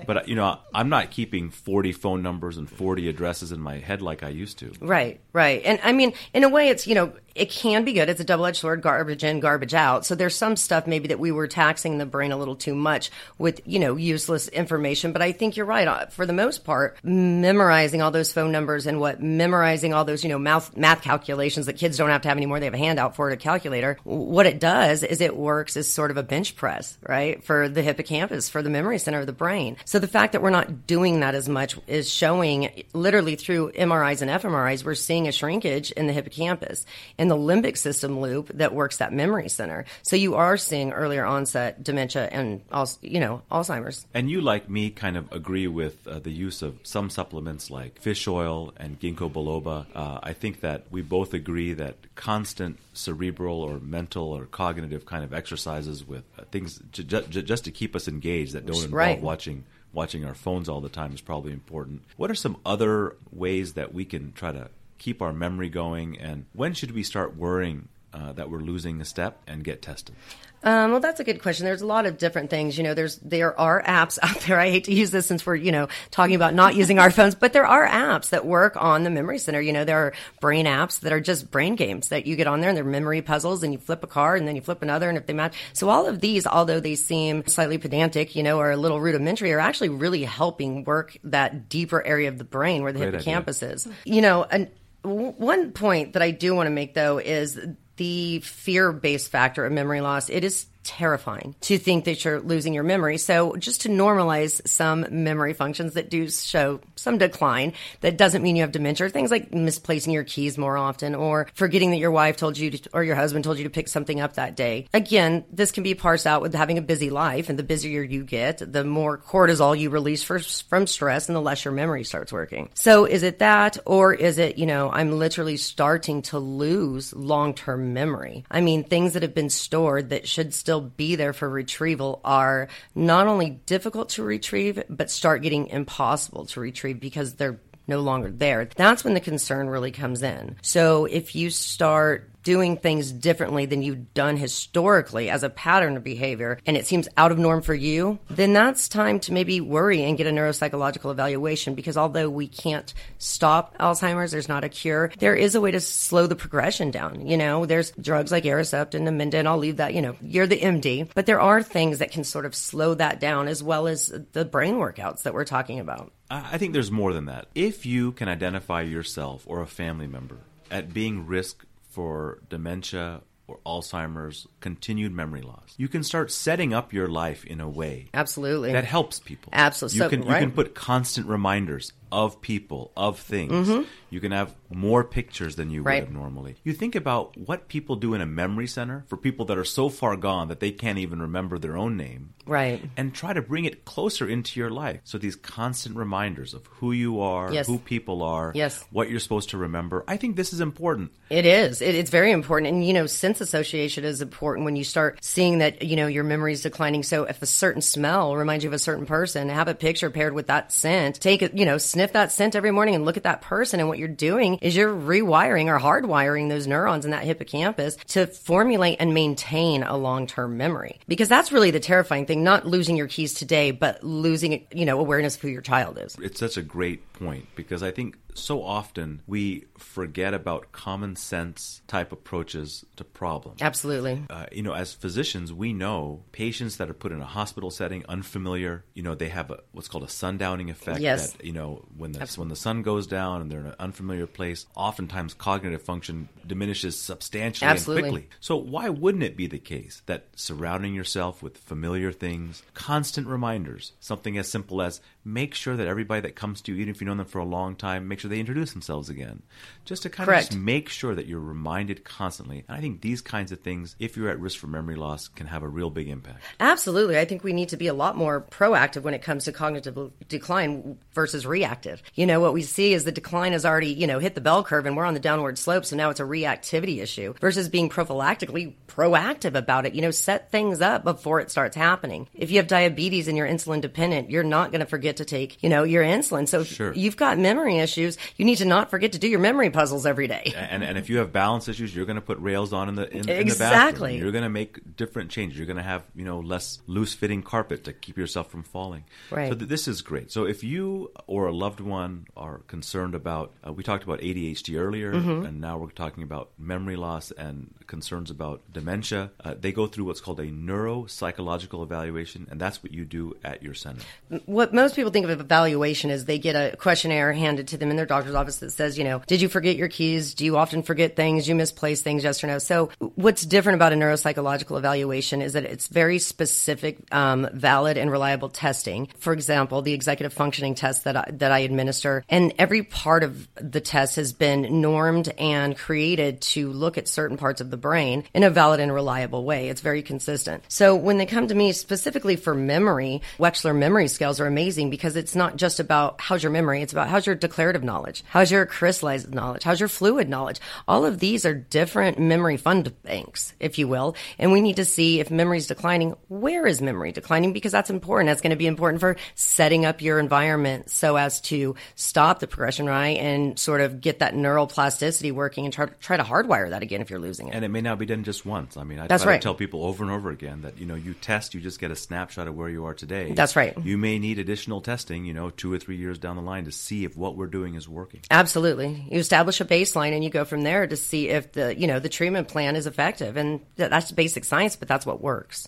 But 0.05 0.27
you 0.27 0.35
know, 0.35 0.59
I'm 0.73 0.89
not 0.89 1.11
keeping 1.11 1.49
40 1.49 1.91
phone 1.93 2.21
numbers 2.21 2.57
and 2.57 2.69
40 2.69 3.07
addresses 3.09 3.51
in 3.51 3.59
my 3.59 3.79
head 3.79 4.01
like 4.01 4.23
I 4.23 4.29
used 4.29 4.59
to. 4.59 4.71
Right, 4.79 5.19
right. 5.33 5.61
And 5.63 5.79
I 5.83 5.91
mean, 5.91 6.13
in 6.33 6.43
a 6.43 6.49
way, 6.49 6.69
it's, 6.69 6.87
you 6.87 6.95
know, 6.95 7.13
it 7.33 7.49
can 7.49 7.85
be 7.85 7.93
good. 7.93 8.09
It's 8.09 8.19
a 8.19 8.25
double 8.25 8.45
edged 8.45 8.57
sword, 8.57 8.81
garbage 8.81 9.23
in, 9.23 9.39
garbage 9.39 9.73
out. 9.73 10.05
So 10.05 10.15
there's 10.15 10.35
some 10.35 10.57
stuff 10.57 10.85
maybe 10.85 11.07
that 11.09 11.19
we 11.19 11.31
were 11.31 11.47
taxing 11.47 11.97
the 11.97 12.05
brain 12.05 12.31
a 12.31 12.37
little 12.37 12.55
too 12.55 12.75
much 12.75 13.09
with, 13.37 13.61
you 13.65 13.79
know, 13.79 13.95
useless 13.95 14.49
information. 14.49 15.13
But 15.13 15.21
I 15.21 15.31
think 15.31 15.55
you're 15.55 15.65
right. 15.65 15.87
Uh, 15.87 16.07
For 16.07 16.25
the 16.25 16.33
most 16.33 16.65
part, 16.65 16.97
memorizing 17.03 18.01
all 18.01 18.11
those 18.11 18.33
phone 18.33 18.51
numbers 18.51 18.85
and 18.85 18.99
what 18.99 19.21
memorizing 19.21 19.93
all 19.93 20.03
those, 20.03 20.23
you 20.23 20.29
know, 20.29 20.39
math, 20.39 20.75
math 20.75 21.01
calculations 21.01 21.67
that 21.67 21.77
kids 21.77 21.97
don't 21.97 22.09
have 22.09 22.21
to 22.23 22.27
have 22.27 22.37
anymore. 22.37 22.59
They 22.59 22.65
have 22.65 22.73
a 22.73 22.77
handout 22.77 23.15
for 23.15 23.29
it, 23.29 23.33
a 23.33 23.37
calculator. 23.37 23.97
What 24.03 24.45
it 24.45 24.59
does 24.59 25.03
is 25.03 25.21
it 25.21 25.37
works 25.37 25.77
as 25.77 25.87
sort 25.87 26.11
of 26.11 26.17
a 26.17 26.23
bench 26.23 26.55
press, 26.57 26.97
right? 27.07 27.41
For 27.43 27.69
the 27.69 27.81
hippocampus, 27.81 28.49
for 28.49 28.61
the 28.61 28.69
memory 28.69 28.99
center 28.99 29.19
of 29.19 29.25
the 29.25 29.33
brain. 29.33 29.60
Brain. 29.61 29.77
So 29.85 29.99
the 29.99 30.07
fact 30.07 30.33
that 30.33 30.41
we're 30.41 30.49
not 30.49 30.87
doing 30.87 31.19
that 31.21 31.35
as 31.35 31.47
much 31.47 31.77
is 31.87 32.09
showing 32.09 32.83
literally 32.93 33.35
through 33.35 33.71
MRIs 33.73 34.21
and 34.21 34.31
fMRIs, 34.31 34.83
we're 34.83 34.95
seeing 34.95 35.27
a 35.27 35.31
shrinkage 35.31 35.91
in 35.91 36.07
the 36.07 36.13
hippocampus 36.13 36.85
in 37.17 37.27
the 37.27 37.35
limbic 37.35 37.77
system 37.77 38.19
loop 38.19 38.49
that 38.55 38.73
works 38.73 38.97
that 38.97 39.13
memory 39.13 39.49
center. 39.49 39.85
So 40.03 40.15
you 40.15 40.35
are 40.35 40.57
seeing 40.57 40.91
earlier 40.91 41.25
onset 41.25 41.83
dementia 41.83 42.27
and 42.31 42.61
also, 42.71 42.99
you 43.01 43.19
know, 43.19 43.41
Alzheimer's. 43.51 44.05
And 44.13 44.29
you, 44.29 44.41
like 44.41 44.69
me, 44.69 44.89
kind 44.89 45.17
of 45.17 45.31
agree 45.31 45.67
with 45.67 46.07
uh, 46.07 46.19
the 46.19 46.31
use 46.31 46.61
of 46.61 46.79
some 46.83 47.09
supplements 47.09 47.69
like 47.69 47.99
fish 48.01 48.27
oil 48.27 48.73
and 48.77 48.99
ginkgo 48.99 49.31
biloba. 49.31 49.85
Uh, 49.95 50.19
I 50.23 50.33
think 50.33 50.61
that 50.61 50.85
we 50.91 51.01
both 51.01 51.33
agree 51.33 51.73
that 51.73 51.95
constant 52.15 52.77
cerebral 52.93 53.61
or 53.61 53.79
mental 53.79 54.31
or 54.31 54.45
cognitive 54.45 55.05
kind 55.05 55.23
of 55.23 55.33
exercises 55.33 56.05
with 56.05 56.23
uh, 56.37 56.43
things 56.51 56.79
j- 56.91 57.03
j- 57.03 57.41
just 57.41 57.63
to 57.63 57.71
keep 57.71 57.95
us 57.95 58.07
engaged 58.07 58.53
that 58.53 58.65
don't 58.65 58.75
involve 58.75 58.91
Right. 58.91 59.21
watching 59.21 59.50
watching 59.93 60.25
our 60.25 60.33
phones 60.33 60.69
all 60.69 60.81
the 60.81 60.89
time 60.89 61.13
is 61.13 61.21
probably 61.21 61.53
important. 61.53 62.03
What 62.17 62.31
are 62.31 62.35
some 62.35 62.57
other 62.65 63.15
ways 63.31 63.73
that 63.73 63.93
we 63.93 64.05
can 64.05 64.33
try 64.33 64.51
to 64.51 64.69
keep 64.97 65.21
our 65.21 65.33
memory 65.33 65.69
going, 65.69 66.17
and 66.19 66.45
when 66.53 66.73
should 66.73 66.91
we 66.91 67.03
start 67.03 67.35
worrying 67.35 67.87
uh, 68.13 68.33
that 68.33 68.49
we're 68.49 68.59
losing 68.59 68.99
a 69.01 69.05
step 69.05 69.41
and 69.47 69.63
get 69.63 69.81
tested? 69.81 70.15
Um, 70.63 70.91
well, 70.91 70.99
that's 70.99 71.19
a 71.19 71.23
good 71.23 71.41
question. 71.41 71.65
There's 71.65 71.81
a 71.81 71.87
lot 71.87 72.05
of 72.05 72.19
different 72.19 72.51
things. 72.51 72.77
You 72.77 72.83
know, 72.83 72.93
there's 72.93 73.15
there 73.17 73.59
are 73.59 73.81
apps 73.81 74.19
out 74.23 74.41
there. 74.41 74.59
I 74.59 74.69
hate 74.69 74.83
to 74.83 74.93
use 74.93 75.09
this 75.09 75.25
since 75.25 75.43
we're 75.43 75.55
you 75.55 75.71
know 75.71 75.87
talking 76.11 76.35
about 76.35 76.53
not 76.53 76.75
using 76.75 76.99
our 76.99 77.09
phones, 77.09 77.33
but 77.33 77.51
there 77.51 77.65
are 77.65 77.87
apps 77.87 78.29
that 78.29 78.45
work 78.45 78.75
on 78.77 79.03
the 79.03 79.09
memory 79.09 79.39
center. 79.39 79.59
You 79.59 79.73
know, 79.73 79.85
there 79.85 79.97
are 79.97 80.13
brain 80.39 80.67
apps 80.67 80.99
that 80.99 81.11
are 81.13 81.19
just 81.19 81.49
brain 81.49 81.75
games 81.75 82.09
that 82.09 82.27
you 82.27 82.35
get 82.35 82.45
on 82.45 82.61
there, 82.61 82.69
and 82.69 82.77
they're 82.77 82.83
memory 82.83 83.23
puzzles, 83.23 83.63
and 83.63 83.73
you 83.73 83.79
flip 83.79 84.03
a 84.03 84.07
card, 84.07 84.37
and 84.37 84.47
then 84.47 84.55
you 84.55 84.61
flip 84.61 84.83
another, 84.83 85.09
and 85.09 85.17
if 85.17 85.25
they 85.25 85.33
match, 85.33 85.55
so 85.73 85.89
all 85.89 86.05
of 86.05 86.21
these, 86.21 86.45
although 86.45 86.79
they 86.79 86.93
seem 86.93 87.43
slightly 87.47 87.79
pedantic, 87.79 88.35
you 88.35 88.43
know, 88.43 88.59
or 88.59 88.69
a 88.69 88.77
little 88.77 89.01
rudimentary, 89.01 89.51
are 89.53 89.59
actually 89.59 89.89
really 89.89 90.23
helping 90.23 90.83
work 90.83 91.17
that 91.23 91.69
deeper 91.69 92.03
area 92.05 92.29
of 92.29 92.37
the 92.37 92.43
brain 92.43 92.83
where 92.83 92.93
the 92.93 92.99
Great 92.99 93.07
idea. 93.07 93.19
hippocampus 93.21 93.63
is. 93.63 93.87
You 94.05 94.21
know, 94.21 94.43
and 94.43 94.69
w- 95.03 95.33
one 95.37 95.71
point 95.71 96.13
that 96.13 96.21
I 96.21 96.29
do 96.29 96.53
want 96.53 96.67
to 96.67 96.71
make 96.71 96.93
though 96.93 97.17
is 97.17 97.59
the 98.01 98.39
fear-based 98.39 99.29
factor 99.29 99.63
of 99.63 99.71
memory 99.71 100.01
loss. 100.01 100.27
It 100.31 100.43
is 100.43 100.65
terrifying 100.83 101.55
to 101.61 101.77
think 101.77 102.05
that 102.05 102.23
you're 102.23 102.39
losing 102.39 102.73
your 102.73 102.83
memory. 102.83 103.17
So 103.17 103.55
just 103.55 103.81
to 103.81 103.89
normalize 103.89 104.67
some 104.67 105.05
memory 105.09 105.53
functions 105.53 105.93
that 105.93 106.09
do 106.09 106.29
show 106.29 106.79
some 106.95 107.17
decline, 107.17 107.73
that 108.01 108.17
doesn't 108.17 108.41
mean 108.41 108.55
you 108.55 108.61
have 108.61 108.71
dementia. 108.71 109.09
Things 109.09 109.31
like 109.31 109.53
misplacing 109.53 110.13
your 110.13 110.23
keys 110.23 110.57
more 110.57 110.77
often 110.77 111.15
or 111.15 111.47
forgetting 111.53 111.91
that 111.91 111.97
your 111.97 112.11
wife 112.11 112.37
told 112.37 112.57
you 112.57 112.71
to, 112.71 112.89
or 112.93 113.03
your 113.03 113.15
husband 113.15 113.43
told 113.43 113.57
you 113.57 113.63
to 113.63 113.69
pick 113.69 113.87
something 113.87 114.19
up 114.21 114.33
that 114.33 114.55
day. 114.55 114.87
Again, 114.93 115.43
this 115.51 115.71
can 115.71 115.83
be 115.83 115.95
parsed 115.95 116.27
out 116.27 116.41
with 116.41 116.53
having 116.53 116.77
a 116.77 116.81
busy 116.81 117.09
life 117.09 117.49
and 117.49 117.59
the 117.59 117.63
busier 117.63 118.01
you 118.03 118.23
get, 118.23 118.59
the 118.59 118.83
more 118.83 119.17
cortisol 119.17 119.77
you 119.77 119.89
release 119.89 120.23
for, 120.23 120.39
from 120.39 120.87
stress 120.87 121.27
and 121.27 121.35
the 121.35 121.41
less 121.41 121.65
your 121.65 121.73
memory 121.73 122.03
starts 122.03 122.31
working. 122.31 122.69
So 122.75 123.05
is 123.05 123.23
it 123.23 123.39
that 123.39 123.77
or 123.85 124.13
is 124.13 124.37
it, 124.37 124.57
you 124.57 124.65
know, 124.65 124.89
I'm 124.91 125.11
literally 125.11 125.57
starting 125.57 126.21
to 126.23 126.39
lose 126.39 127.13
long-term 127.13 127.93
memory? 127.93 128.45
I 128.49 128.61
mean, 128.61 128.83
things 128.83 129.13
that 129.13 129.23
have 129.23 129.35
been 129.35 129.49
stored 129.49 130.09
that 130.09 130.27
should 130.27 130.53
still 130.53 130.70
be 130.79 131.15
there 131.15 131.33
for 131.33 131.49
retrieval 131.49 132.21
are 132.23 132.69
not 132.95 133.27
only 133.27 133.49
difficult 133.65 134.09
to 134.09 134.23
retrieve, 134.23 134.81
but 134.89 135.11
start 135.11 135.41
getting 135.41 135.67
impossible 135.67 136.45
to 136.45 136.59
retrieve 136.61 136.99
because 136.99 137.33
they're 137.33 137.59
no 137.87 137.99
longer 137.99 138.31
there. 138.31 138.65
That's 138.65 139.03
when 139.03 139.13
the 139.13 139.19
concern 139.19 139.67
really 139.67 139.91
comes 139.91 140.23
in. 140.23 140.55
So 140.61 141.05
if 141.05 141.35
you 141.35 141.49
start 141.49 142.30
doing 142.43 142.77
things 142.77 143.11
differently 143.11 143.65
than 143.65 143.81
you've 143.81 144.13
done 144.13 144.37
historically 144.37 145.29
as 145.29 145.43
a 145.43 145.49
pattern 145.49 145.97
of 145.97 146.03
behavior 146.03 146.59
and 146.65 146.77
it 146.77 146.85
seems 146.85 147.07
out 147.17 147.31
of 147.31 147.39
norm 147.39 147.61
for 147.61 147.73
you, 147.73 148.19
then 148.29 148.53
that's 148.53 148.87
time 148.87 149.19
to 149.21 149.33
maybe 149.33 149.61
worry 149.61 150.03
and 150.03 150.17
get 150.17 150.27
a 150.27 150.31
neuropsychological 150.31 151.11
evaluation 151.11 151.75
because 151.75 151.97
although 151.97 152.29
we 152.29 152.47
can't 152.47 152.93
stop 153.17 153.77
Alzheimer's, 153.77 154.31
there's 154.31 154.49
not 154.49 154.63
a 154.63 154.69
cure, 154.69 155.11
there 155.19 155.35
is 155.35 155.55
a 155.55 155.61
way 155.61 155.71
to 155.71 155.79
slow 155.79 156.27
the 156.27 156.35
progression 156.35 156.91
down. 156.91 157.27
You 157.27 157.37
know, 157.37 157.65
there's 157.65 157.91
drugs 157.91 158.31
like 158.31 158.43
Aricept 158.43 158.93
and 158.93 159.07
Namenda, 159.07 159.35
and 159.35 159.47
I'll 159.47 159.57
leave 159.57 159.77
that, 159.77 159.93
you 159.93 160.01
know, 160.01 160.15
you're 160.21 160.47
the 160.47 160.59
MD, 160.59 161.09
but 161.13 161.25
there 161.25 161.41
are 161.41 161.63
things 161.63 161.99
that 161.99 162.11
can 162.11 162.23
sort 162.23 162.45
of 162.45 162.55
slow 162.55 162.93
that 162.95 163.19
down 163.19 163.47
as 163.47 163.63
well 163.63 163.87
as 163.87 164.13
the 164.31 164.45
brain 164.45 164.75
workouts 164.75 165.23
that 165.23 165.33
we're 165.33 165.45
talking 165.45 165.79
about. 165.79 166.11
I 166.29 166.51
I 166.51 166.57
think 166.57 166.73
there's 166.73 166.91
more 166.91 167.13
than 167.13 167.25
that. 167.25 167.47
If 167.55 167.85
you 167.85 168.11
can 168.11 168.27
identify 168.27 168.81
yourself 168.81 169.43
or 169.47 169.61
a 169.61 169.67
family 169.67 170.07
member 170.07 170.37
at 170.69 170.93
being 170.93 171.25
risk 171.25 171.65
for 171.91 172.39
dementia 172.49 173.21
or 173.47 173.59
Alzheimer's, 173.65 174.47
continued 174.61 175.11
memory 175.11 175.41
loss, 175.41 175.73
you 175.77 175.87
can 175.89 176.03
start 176.03 176.31
setting 176.31 176.73
up 176.73 176.93
your 176.93 177.07
life 177.09 177.43
in 177.45 177.59
a 177.59 177.67
way 177.69 178.07
Absolutely. 178.13 178.71
that 178.71 178.85
helps 178.85 179.19
people. 179.19 179.49
Absolutely. 179.53 179.97
You 179.97 180.03
So- 180.03 180.09
can 180.09 180.23
you 180.23 180.29
right. 180.29 180.39
can 180.39 180.51
put 180.51 180.73
constant 180.73 181.27
reminders 181.27 181.91
of 182.11 182.41
people, 182.41 182.91
of 182.97 183.19
things. 183.19 183.69
You 184.09 184.19
can 184.19 184.31
have 184.31 184.53
more 184.69 185.03
pictures 185.03 185.55
than 185.55 185.69
you 185.69 185.81
Mm-hmm. 185.81 185.87
Right. 185.87 186.01
would 186.03 186.09
have 186.09 186.15
normally. 186.15 186.55
You 186.63 186.73
think 186.73 186.95
about 186.95 187.35
what 187.37 187.67
people 187.67 187.95
do 187.95 188.13
in 188.13 188.21
a 188.21 188.25
memory 188.25 188.67
center 188.67 189.03
for 189.07 189.17
people 189.17 189.45
that 189.45 189.57
are 189.57 189.63
so 189.65 189.89
far 189.89 190.15
gone 190.15 190.49
that 190.49 190.59
they 190.59 190.71
can't 190.71 190.97
even 190.99 191.21
remember 191.21 191.57
their 191.57 191.75
own 191.77 191.97
name 191.97 192.33
right. 192.45 192.83
and 192.97 193.13
try 193.13 193.33
to 193.33 193.41
bring 193.41 193.65
it 193.65 193.83
closer 193.85 194.27
into 194.29 194.59
your 194.59 194.69
life. 194.69 194.99
So 195.05 195.17
these 195.17 195.35
constant 195.35 195.95
reminders 195.95 196.53
of 196.53 196.65
who 196.67 196.91
you 196.91 197.19
are, 197.21 197.51
Yes. 197.53 197.67
who 197.67 197.79
people 197.79 198.21
are, 198.21 198.51
Yes. 198.55 198.83
what 198.91 199.09
you're 199.09 199.19
supposed 199.19 199.49
to 199.51 199.57
remember. 199.57 200.03
I 200.07 200.17
think 200.17 200.35
this 200.35 200.53
is 200.53 200.61
important. 200.61 201.11
It 201.29 201.45
is. 201.45 201.81
It, 201.81 201.95
it's 201.95 202.09
very 202.09 202.31
important. 202.31 202.73
And, 202.73 202.85
you 202.85 202.93
know, 202.93 203.05
sense 203.07 203.39
association 203.41 204.03
is 204.03 204.21
important 204.21 204.65
when 204.65 204.75
you 204.75 204.83
start 204.83 205.23
seeing 205.23 205.59
that, 205.59 205.81
you 205.83 205.95
know, 205.95 206.07
your 206.07 206.23
memory 206.23 206.53
is 206.53 206.61
declining. 206.61 207.03
So 207.03 207.23
if 207.23 207.41
a 207.41 207.45
certain 207.45 207.81
smell 207.81 208.35
reminds 208.35 208.63
you 208.63 208.69
of 208.69 208.73
a 208.73 208.79
certain 208.79 209.05
person, 209.05 209.49
have 209.49 209.67
a 209.67 209.75
picture 209.75 210.09
paired 210.09 210.33
with 210.33 210.47
that 210.47 210.71
scent. 210.71 211.19
Take 211.21 211.41
it, 211.41 211.53
you 211.57 211.65
know, 211.65 211.77
sniff 211.77 212.00
that 212.13 212.31
scent 212.31 212.55
every 212.55 212.71
morning 212.71 212.95
and 212.95 213.05
look 213.05 213.17
at 213.17 213.23
that 213.23 213.41
person. 213.41 213.79
And 213.79 213.87
what 213.87 213.99
you're 213.99 214.07
doing 214.07 214.57
is 214.61 214.75
you're 214.75 214.93
rewiring 214.93 215.67
or 215.67 215.79
hardwiring 215.79 216.49
those 216.49 216.67
neurons 216.67 217.05
in 217.05 217.11
that 217.11 217.23
hippocampus 217.23 217.95
to 218.09 218.27
formulate 218.27 218.97
and 218.99 219.13
maintain 219.13 219.83
a 219.83 219.95
long 219.95 220.27
term 220.27 220.57
memory. 220.57 220.99
Because 221.07 221.29
that's 221.29 221.51
really 221.51 221.71
the 221.71 221.79
terrifying 221.79 222.25
thing, 222.25 222.43
not 222.43 222.65
losing 222.65 222.97
your 222.97 223.07
keys 223.07 223.33
today, 223.33 223.71
but 223.71 224.03
losing, 224.03 224.65
you 224.71 224.85
know, 224.85 224.99
awareness 224.99 225.35
of 225.35 225.41
who 225.41 225.47
your 225.47 225.61
child 225.61 225.97
is. 225.97 226.15
It's 226.19 226.39
such 226.39 226.57
a 226.57 226.61
great 226.61 227.13
point 227.13 227.47
because 227.55 227.83
I 227.83 227.91
think 227.91 228.17
so 228.33 228.63
often 228.63 229.21
we 229.27 229.65
forget 229.77 230.33
about 230.33 230.71
common 230.71 231.15
sense 231.15 231.81
type 231.87 232.11
approaches 232.11 232.85
to 232.95 233.03
problems. 233.03 233.61
Absolutely. 233.61 234.23
uh, 234.29 234.45
you 234.51 234.63
know, 234.63 234.73
as 234.73 234.93
physicians, 234.93 235.53
we 235.53 235.73
know 235.73 236.23
patients 236.31 236.77
that 236.77 236.89
are 236.89 236.93
put 236.93 237.11
in 237.11 237.21
a 237.21 237.25
hospital 237.25 237.71
setting, 237.71 238.05
unfamiliar. 238.07 238.83
You 238.93 239.03
know, 239.03 239.15
they 239.15 239.29
have 239.29 239.51
a, 239.51 239.59
what's 239.71 239.87
called 239.87 240.03
a 240.03 240.07
sundowning 240.07 240.69
effect. 240.69 240.99
Yes. 240.99 241.33
That 241.33 241.45
you 241.45 241.53
know, 241.53 241.85
when 241.97 242.11
the 242.11 242.25
when 242.35 242.49
the 242.49 242.55
sun 242.55 242.81
goes 242.81 243.07
down 243.07 243.41
and 243.41 243.51
they're 243.51 243.59
in 243.59 243.67
an 243.67 243.75
unfamiliar 243.79 244.27
place, 244.27 244.65
oftentimes 244.75 245.33
cognitive 245.33 245.81
function 245.81 246.29
diminishes 246.45 246.99
substantially 246.99 247.69
Absolutely. 247.69 248.03
and 248.03 248.11
quickly. 248.11 248.29
So 248.39 248.57
why 248.57 248.89
wouldn't 248.89 249.23
it 249.23 249.37
be 249.37 249.47
the 249.47 249.59
case 249.59 250.01
that 250.05 250.27
surrounding 250.35 250.93
yourself 250.93 251.43
with 251.43 251.57
familiar 251.57 252.11
things, 252.11 252.63
constant 252.73 253.27
reminders, 253.27 253.93
something 253.99 254.37
as 254.37 254.49
simple 254.49 254.81
as 254.81 255.01
make 255.23 255.53
sure 255.53 255.75
that 255.75 255.87
everybody 255.87 256.21
that 256.21 256.35
comes 256.35 256.61
to 256.61 256.73
you, 256.73 256.81
even 256.81 256.93
if 256.93 257.01
you 257.01 257.07
know 257.07 257.15
them 257.15 257.25
for 257.25 257.39
a 257.39 257.45
long 257.45 257.75
time, 257.75 258.07
make 258.07 258.19
sure 258.19 258.29
they 258.29 258.39
introduce 258.39 258.71
themselves 258.71 259.09
again, 259.09 259.41
just 259.85 260.03
to 260.03 260.09
kind 260.09 260.27
Correct. 260.27 260.45
of 260.45 260.49
just 260.51 260.61
make 260.61 260.89
sure 260.89 261.13
that 261.13 261.27
you're 261.27 261.39
reminded 261.39 262.03
constantly. 262.03 262.63
And 262.67 262.77
I 262.77 262.81
think 262.81 263.01
these 263.01 263.21
kinds 263.21 263.51
of 263.51 263.59
things, 263.59 263.95
if 263.99 264.17
you're 264.17 264.29
at 264.29 264.39
risk 264.39 264.57
for 264.57 264.67
memory 264.67 264.95
loss, 264.95 265.27
can 265.27 265.47
have 265.47 265.63
a 265.63 265.67
real 265.67 265.89
big 265.89 266.07
impact. 266.09 266.41
Absolutely. 266.59 267.19
I 267.19 267.25
think 267.25 267.43
we 267.43 267.53
need 267.53 267.69
to 267.69 267.77
be 267.77 267.87
a 267.87 267.93
lot 267.93 268.17
more 268.17 268.41
proactive 268.41 269.03
when 269.03 269.13
it 269.13 269.21
comes 269.21 269.45
to 269.45 269.51
cognitive 269.51 270.11
decline 270.27 270.97
versus 271.13 271.45
reactive. 271.45 272.01
You 272.15 272.25
know, 272.25 272.39
what 272.39 272.53
we 272.53 272.63
see 272.63 272.93
is 272.93 273.03
the 273.03 273.11
decline 273.11 273.51
has 273.51 273.65
already, 273.65 273.93
you 273.93 274.07
know, 274.07 274.19
hit 274.19 274.35
the 274.35 274.41
bell 274.41 274.63
curve 274.63 274.85
and 274.85 274.97
we're 274.97 275.05
on 275.05 275.13
the 275.13 275.19
downward 275.19 275.57
slope. 275.57 275.85
So 275.85 275.95
now 275.95 276.09
it's 276.09 276.19
a 276.19 276.23
reactivity 276.23 277.01
issue 277.01 277.33
versus 277.39 277.69
being 277.69 277.89
prophylactically 277.89 278.73
proactive 278.87 279.55
about 279.55 279.85
it. 279.85 279.93
You 279.93 280.01
know, 280.01 280.11
set 280.11 280.51
things 280.51 280.81
up 280.81 281.03
before 281.03 281.39
it 281.39 281.51
starts 281.51 281.75
happening. 281.75 282.27
If 282.33 282.49
you 282.49 282.57
have 282.57 282.67
diabetes 282.67 283.27
and 283.27 283.37
you're 283.37 283.47
insulin 283.47 283.81
dependent, 283.81 284.31
you're 284.31 284.43
not 284.43 284.71
going 284.71 284.79
to 284.79 284.85
forget 284.85 285.10
to 285.17 285.25
take, 285.25 285.61
you 285.63 285.69
know, 285.69 285.83
your 285.83 286.03
insulin. 286.03 286.47
So 286.47 286.63
Sure. 286.63 286.93
you've 286.93 287.17
got 287.17 287.37
memory 287.37 287.77
issues, 287.77 288.17
you 288.37 288.45
need 288.45 288.57
to 288.57 288.65
not 288.65 288.89
forget 288.89 289.11
to 289.13 289.19
do 289.19 289.27
your 289.27 289.39
memory 289.39 289.69
puzzles 289.69 290.05
every 290.05 290.27
day. 290.27 290.53
And, 290.55 290.83
and 290.83 290.97
if 290.97 291.09
you 291.09 291.17
have 291.17 291.31
balance 291.31 291.67
issues, 291.67 291.95
you're 291.95 292.05
going 292.05 292.15
to 292.15 292.21
put 292.21 292.37
rails 292.39 292.73
on 292.73 292.89
in 292.89 292.95
the 292.95 293.09
in, 293.09 293.17
in 293.17 293.21
the 293.25 293.27
bathroom. 293.27 293.47
Exactly. 293.47 294.17
You're 294.17 294.31
going 294.31 294.43
to 294.43 294.49
make 294.49 294.95
different 294.95 295.31
changes. 295.31 295.57
You're 295.57 295.67
going 295.67 295.77
to 295.77 295.83
have 295.83 296.03
you 296.15 296.25
know 296.25 296.39
less 296.39 296.79
loose 296.87 297.13
fitting 297.13 297.43
carpet 297.43 297.83
to 297.85 297.93
keep 297.93 298.17
yourself 298.17 298.49
from 298.51 298.63
falling. 298.63 299.03
Right. 299.29 299.49
So 299.51 299.55
th- 299.57 299.69
this 299.69 299.87
is 299.87 300.01
great. 300.01 300.31
So 300.31 300.45
if 300.45 300.63
you 300.63 301.11
or 301.27 301.47
a 301.47 301.51
loved 301.53 301.79
one 301.79 302.27
are 302.37 302.59
concerned 302.67 303.15
about, 303.15 303.53
uh, 303.65 303.73
we 303.73 303.83
talked 303.83 304.03
about 304.03 304.19
ADHD 304.19 304.79
earlier, 304.79 305.13
Mm-hmm. 305.13 305.45
and 305.45 305.59
now 305.61 305.77
we're 305.77 305.89
talking 305.91 306.23
about 306.23 306.49
memory 306.57 306.95
loss 306.95 307.31
and 307.31 307.73
concerns 307.91 308.31
about 308.31 308.61
dementia. 308.71 309.31
Uh, 309.43 309.53
they 309.59 309.73
go 309.73 309.85
through 309.85 310.05
what's 310.05 310.21
called 310.21 310.39
a 310.39 310.47
neuropsychological 310.47 311.83
evaluation, 311.83 312.47
and 312.49 312.59
that's 312.59 312.81
what 312.81 312.93
you 312.93 313.03
do 313.03 313.35
at 313.43 313.61
your 313.61 313.73
center. 313.73 314.01
what 314.45 314.73
most 314.73 314.95
people 314.95 315.11
think 315.11 315.27
of 315.27 315.39
evaluation 315.39 316.09
is 316.09 316.23
they 316.23 316.39
get 316.39 316.55
a 316.55 316.75
questionnaire 316.77 317.33
handed 317.33 317.67
to 317.67 317.77
them 317.77 317.91
in 317.91 317.97
their 317.97 318.05
doctor's 318.05 318.33
office 318.33 318.59
that 318.59 318.71
says, 318.71 318.97
you 318.97 319.03
know, 319.03 319.21
did 319.27 319.41
you 319.41 319.49
forget 319.49 319.75
your 319.75 319.89
keys? 319.89 320.33
Do 320.33 320.45
you 320.45 320.55
often 320.55 320.83
forget 320.83 321.17
things? 321.17 321.43
Do 321.43 321.51
you 321.51 321.55
misplace 321.55 322.01
things? 322.01 322.23
Yes 322.23 322.41
or 322.41 322.47
no? 322.47 322.59
So 322.59 322.89
what's 323.15 323.45
different 323.45 323.75
about 323.75 323.91
a 323.91 323.97
neuropsychological 323.97 324.77
evaluation 324.77 325.41
is 325.41 325.51
that 325.53 325.65
it's 325.65 325.87
very 325.87 326.17
specific, 326.17 327.13
um, 327.13 327.49
valid 327.51 327.97
and 327.97 328.09
reliable 328.09 328.47
testing. 328.47 329.09
For 329.19 329.33
example, 329.33 329.81
the 329.81 329.93
executive 329.93 330.31
functioning 330.31 330.75
test 330.75 331.03
that 331.03 331.17
I, 331.17 331.25
that 331.33 331.51
I 331.51 331.59
administer 331.59 332.23
and 332.29 332.53
every 332.57 332.83
part 332.83 333.23
of 333.23 333.49
the 333.55 333.81
test 333.81 334.15
has 334.15 334.31
been 334.31 334.79
normed 334.79 335.27
and 335.37 335.77
created 335.77 336.39
to 336.41 336.71
look 336.71 336.97
at 336.97 337.09
certain 337.09 337.35
parts 337.35 337.59
of 337.59 337.69
the 337.69 337.80
brain 337.81 338.23
in 338.33 338.43
a 338.43 338.49
valid 338.49 338.79
and 338.79 338.93
reliable 338.93 339.43
way. 339.43 339.69
It's 339.69 339.81
very 339.81 340.01
consistent. 340.03 340.63
So 340.67 340.95
when 340.95 341.17
they 341.17 341.25
come 341.25 341.47
to 341.47 341.55
me 341.55 341.71
specifically 341.71 342.35
for 342.35 342.53
memory, 342.53 343.21
Wechsler 343.39 343.75
memory 343.75 344.07
scales 344.07 344.39
are 344.39 344.47
amazing 344.47 344.89
because 344.89 345.15
it's 345.15 345.35
not 345.35 345.57
just 345.57 345.79
about 345.79 346.21
how's 346.21 346.43
your 346.43 346.51
memory, 346.51 346.81
it's 346.81 346.93
about 346.93 347.09
how's 347.09 347.25
your 347.25 347.35
declarative 347.35 347.83
knowledge, 347.83 348.23
how's 348.27 348.51
your 348.51 348.65
crystallized 348.65 349.33
knowledge, 349.33 349.63
how's 349.63 349.79
your 349.79 349.89
fluid 349.89 350.29
knowledge. 350.29 350.59
All 350.87 351.05
of 351.05 351.19
these 351.19 351.45
are 351.45 351.53
different 351.53 352.19
memory 352.19 352.57
fund 352.57 352.93
banks, 353.03 353.53
if 353.59 353.77
you 353.77 353.87
will. 353.87 354.15
And 354.37 354.51
we 354.51 354.61
need 354.61 354.77
to 354.77 354.85
see 354.85 355.19
if 355.19 355.31
memory 355.31 355.57
is 355.57 355.67
declining, 355.67 356.15
where 356.27 356.67
is 356.67 356.81
memory 356.81 357.11
declining? 357.11 357.53
Because 357.53 357.71
that's 357.71 357.89
important. 357.89 358.27
That's 358.27 358.41
going 358.41 358.51
to 358.51 358.55
be 358.55 358.67
important 358.67 358.99
for 358.99 359.17
setting 359.35 359.85
up 359.85 360.01
your 360.01 360.19
environment 360.19 360.89
so 360.89 361.15
as 361.15 361.41
to 361.41 361.75
stop 361.95 362.39
the 362.39 362.47
progression, 362.47 362.85
right? 362.85 363.17
And 363.17 363.57
sort 363.57 363.81
of 363.81 364.01
get 364.01 364.19
that 364.19 364.35
neural 364.35 364.67
plasticity 364.67 365.31
working 365.31 365.65
and 365.65 365.73
try, 365.73 365.87
try 365.99 366.17
to 366.17 366.23
hardwire 366.23 366.69
that 366.69 366.83
again 366.83 367.01
if 367.01 367.09
you're 367.09 367.19
losing 367.19 367.47
it. 367.47 367.55
And 367.55 367.65
it 367.65 367.69
may 367.71 367.81
not 367.81 367.97
be 367.97 368.05
done 368.05 368.23
just 368.23 368.45
once. 368.45 368.77
I 368.77 368.83
mean, 368.83 368.99
I 368.99 369.07
That's 369.07 369.23
try 369.23 369.33
right. 369.33 369.41
to 369.41 369.43
tell 369.43 369.55
people 369.55 369.83
over 369.83 370.03
and 370.03 370.11
over 370.11 370.29
again 370.29 370.61
that, 370.61 370.77
you 370.77 370.85
know, 370.85 370.95
you 370.95 371.13
test, 371.15 371.53
you 371.53 371.61
just 371.61 371.79
get 371.79 371.89
a 371.89 371.95
snapshot 371.95 372.47
of 372.47 372.55
where 372.55 372.69
you 372.69 372.85
are 372.85 372.93
today. 372.93 373.31
That's 373.31 373.55
right. 373.55 373.75
You 373.83 373.97
may 373.97 374.19
need 374.19 374.37
additional 374.37 374.81
testing, 374.81 375.25
you 375.25 375.33
know, 375.33 375.49
two 375.49 375.73
or 375.73 375.79
three 375.79 375.97
years 375.97 376.19
down 376.19 376.35
the 376.35 376.41
line 376.41 376.65
to 376.65 376.71
see 376.71 377.05
if 377.05 377.17
what 377.17 377.35
we're 377.35 377.47
doing 377.47 377.75
is 377.75 377.89
working. 377.89 378.21
Absolutely. 378.29 379.07
You 379.09 379.19
establish 379.19 379.61
a 379.61 379.65
baseline 379.65 380.13
and 380.13 380.23
you 380.23 380.29
go 380.29 380.45
from 380.45 380.61
there 380.61 380.85
to 380.85 380.95
see 380.95 381.29
if 381.29 381.53
the, 381.53 381.75
you 381.77 381.87
know, 381.87 381.99
the 381.99 382.09
treatment 382.09 382.47
plan 382.47 382.75
is 382.75 382.85
effective. 382.85 383.37
And 383.37 383.61
that's 383.75 384.11
basic 384.11 384.45
science, 384.45 384.75
but 384.75 384.87
that's 384.87 385.05
what 385.05 385.21
works. 385.21 385.67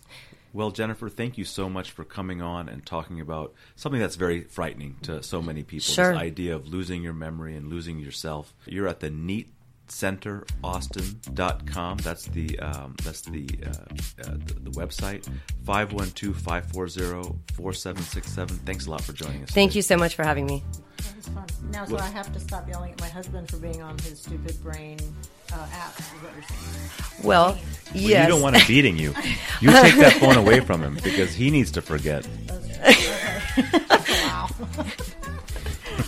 Well, 0.54 0.70
Jennifer, 0.70 1.10
thank 1.10 1.40
you 1.40 1.46
so 1.46 1.68
much 1.68 1.90
for 1.90 2.04
coming 2.04 2.44
on 2.44 2.70
and 2.70 2.86
talking 2.86 3.20
about 3.20 3.56
something 3.76 4.00
that's 4.00 4.18
very 4.18 4.42
frightening 4.42 4.98
to 5.02 5.24
so 5.24 5.42
many 5.42 5.64
people. 5.64 5.86
Sure. 5.86 6.14
This 6.14 6.22
idea 6.22 6.56
of 6.56 6.68
losing 6.68 7.02
your 7.02 7.14
memory 7.14 7.56
and 7.56 7.70
losing 7.70 8.00
yourself. 8.00 8.54
You're 8.68 8.88
at 8.88 9.00
the 9.00 9.10
Neat 9.10 9.52
centeraustin.com 9.88 11.98
that's 11.98 12.26
the 12.28 12.58
um, 12.60 12.96
that's 13.04 13.22
the, 13.22 13.48
uh, 13.66 13.70
uh, 13.70 13.74
the 14.46 14.54
the 14.62 14.72
website 14.72 15.28
512-540-4767 15.66 18.50
thanks 18.66 18.86
a 18.88 18.92
lot 18.92 19.02
for 19.02 19.14
joining 19.14 19.44
us 19.44 19.50
Thank 19.52 19.72
today. 19.72 19.78
you 19.80 19.84
so 19.84 19.98
much 19.98 20.16
for 20.16 20.24
having 20.24 20.46
me. 20.46 20.64
That 20.98 21.16
was 21.18 21.28
fun. 21.28 21.46
Now, 21.72 21.86
so 21.86 21.98
I 21.98 22.08
have 22.08 22.32
to 22.34 22.40
stop 22.40 22.68
yelling 22.70 22.92
at 22.94 23.02
my 23.02 23.10
husband 23.10 23.50
for 23.50 23.58
being 23.58 23.82
on 23.82 23.98
his 24.00 24.22
stupid 24.22 24.62
brain 24.64 24.98
uh, 25.52 25.66
apps. 25.68 26.00
Is 26.00 26.06
what 26.22 26.32
you're? 26.34 26.44
Well, 27.28 27.52
Well, 27.54 27.58
yes. 27.94 28.26
you 28.26 28.32
don't 28.34 28.42
want 28.42 28.56
him 28.58 28.66
beating 28.68 28.98
you 28.98 29.14
you 29.62 29.70
take 29.72 29.96
that 29.96 30.14
phone 30.20 30.38
away 30.38 30.60
from 30.62 30.82
him 30.82 30.98
because 31.04 31.34
he 31.34 31.50
needs 31.52 31.72
to 31.72 31.82
forget 31.82 32.24
Wow. 34.10 34.48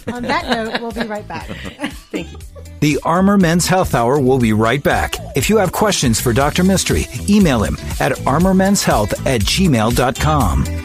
On 0.07 0.23
that 0.23 0.49
note, 0.49 0.81
we'll 0.81 0.91
be 0.91 1.07
right 1.07 1.27
back. 1.27 1.47
Thank 2.11 2.31
you. 2.31 2.39
The 2.81 2.99
Armor 3.03 3.37
Men's 3.37 3.65
Health 3.65 3.95
Hour 3.95 4.19
will 4.19 4.37
be 4.37 4.53
right 4.53 4.83
back. 4.83 5.15
If 5.35 5.49
you 5.49 5.57
have 5.57 5.71
questions 5.71 6.19
for 6.21 6.33
Dr. 6.33 6.63
Mistry, 6.63 7.29
email 7.29 7.63
him 7.63 7.75
at 7.99 8.11
armormenshealth 8.27 9.13
at 9.25 9.41
gmail.com. 9.41 10.84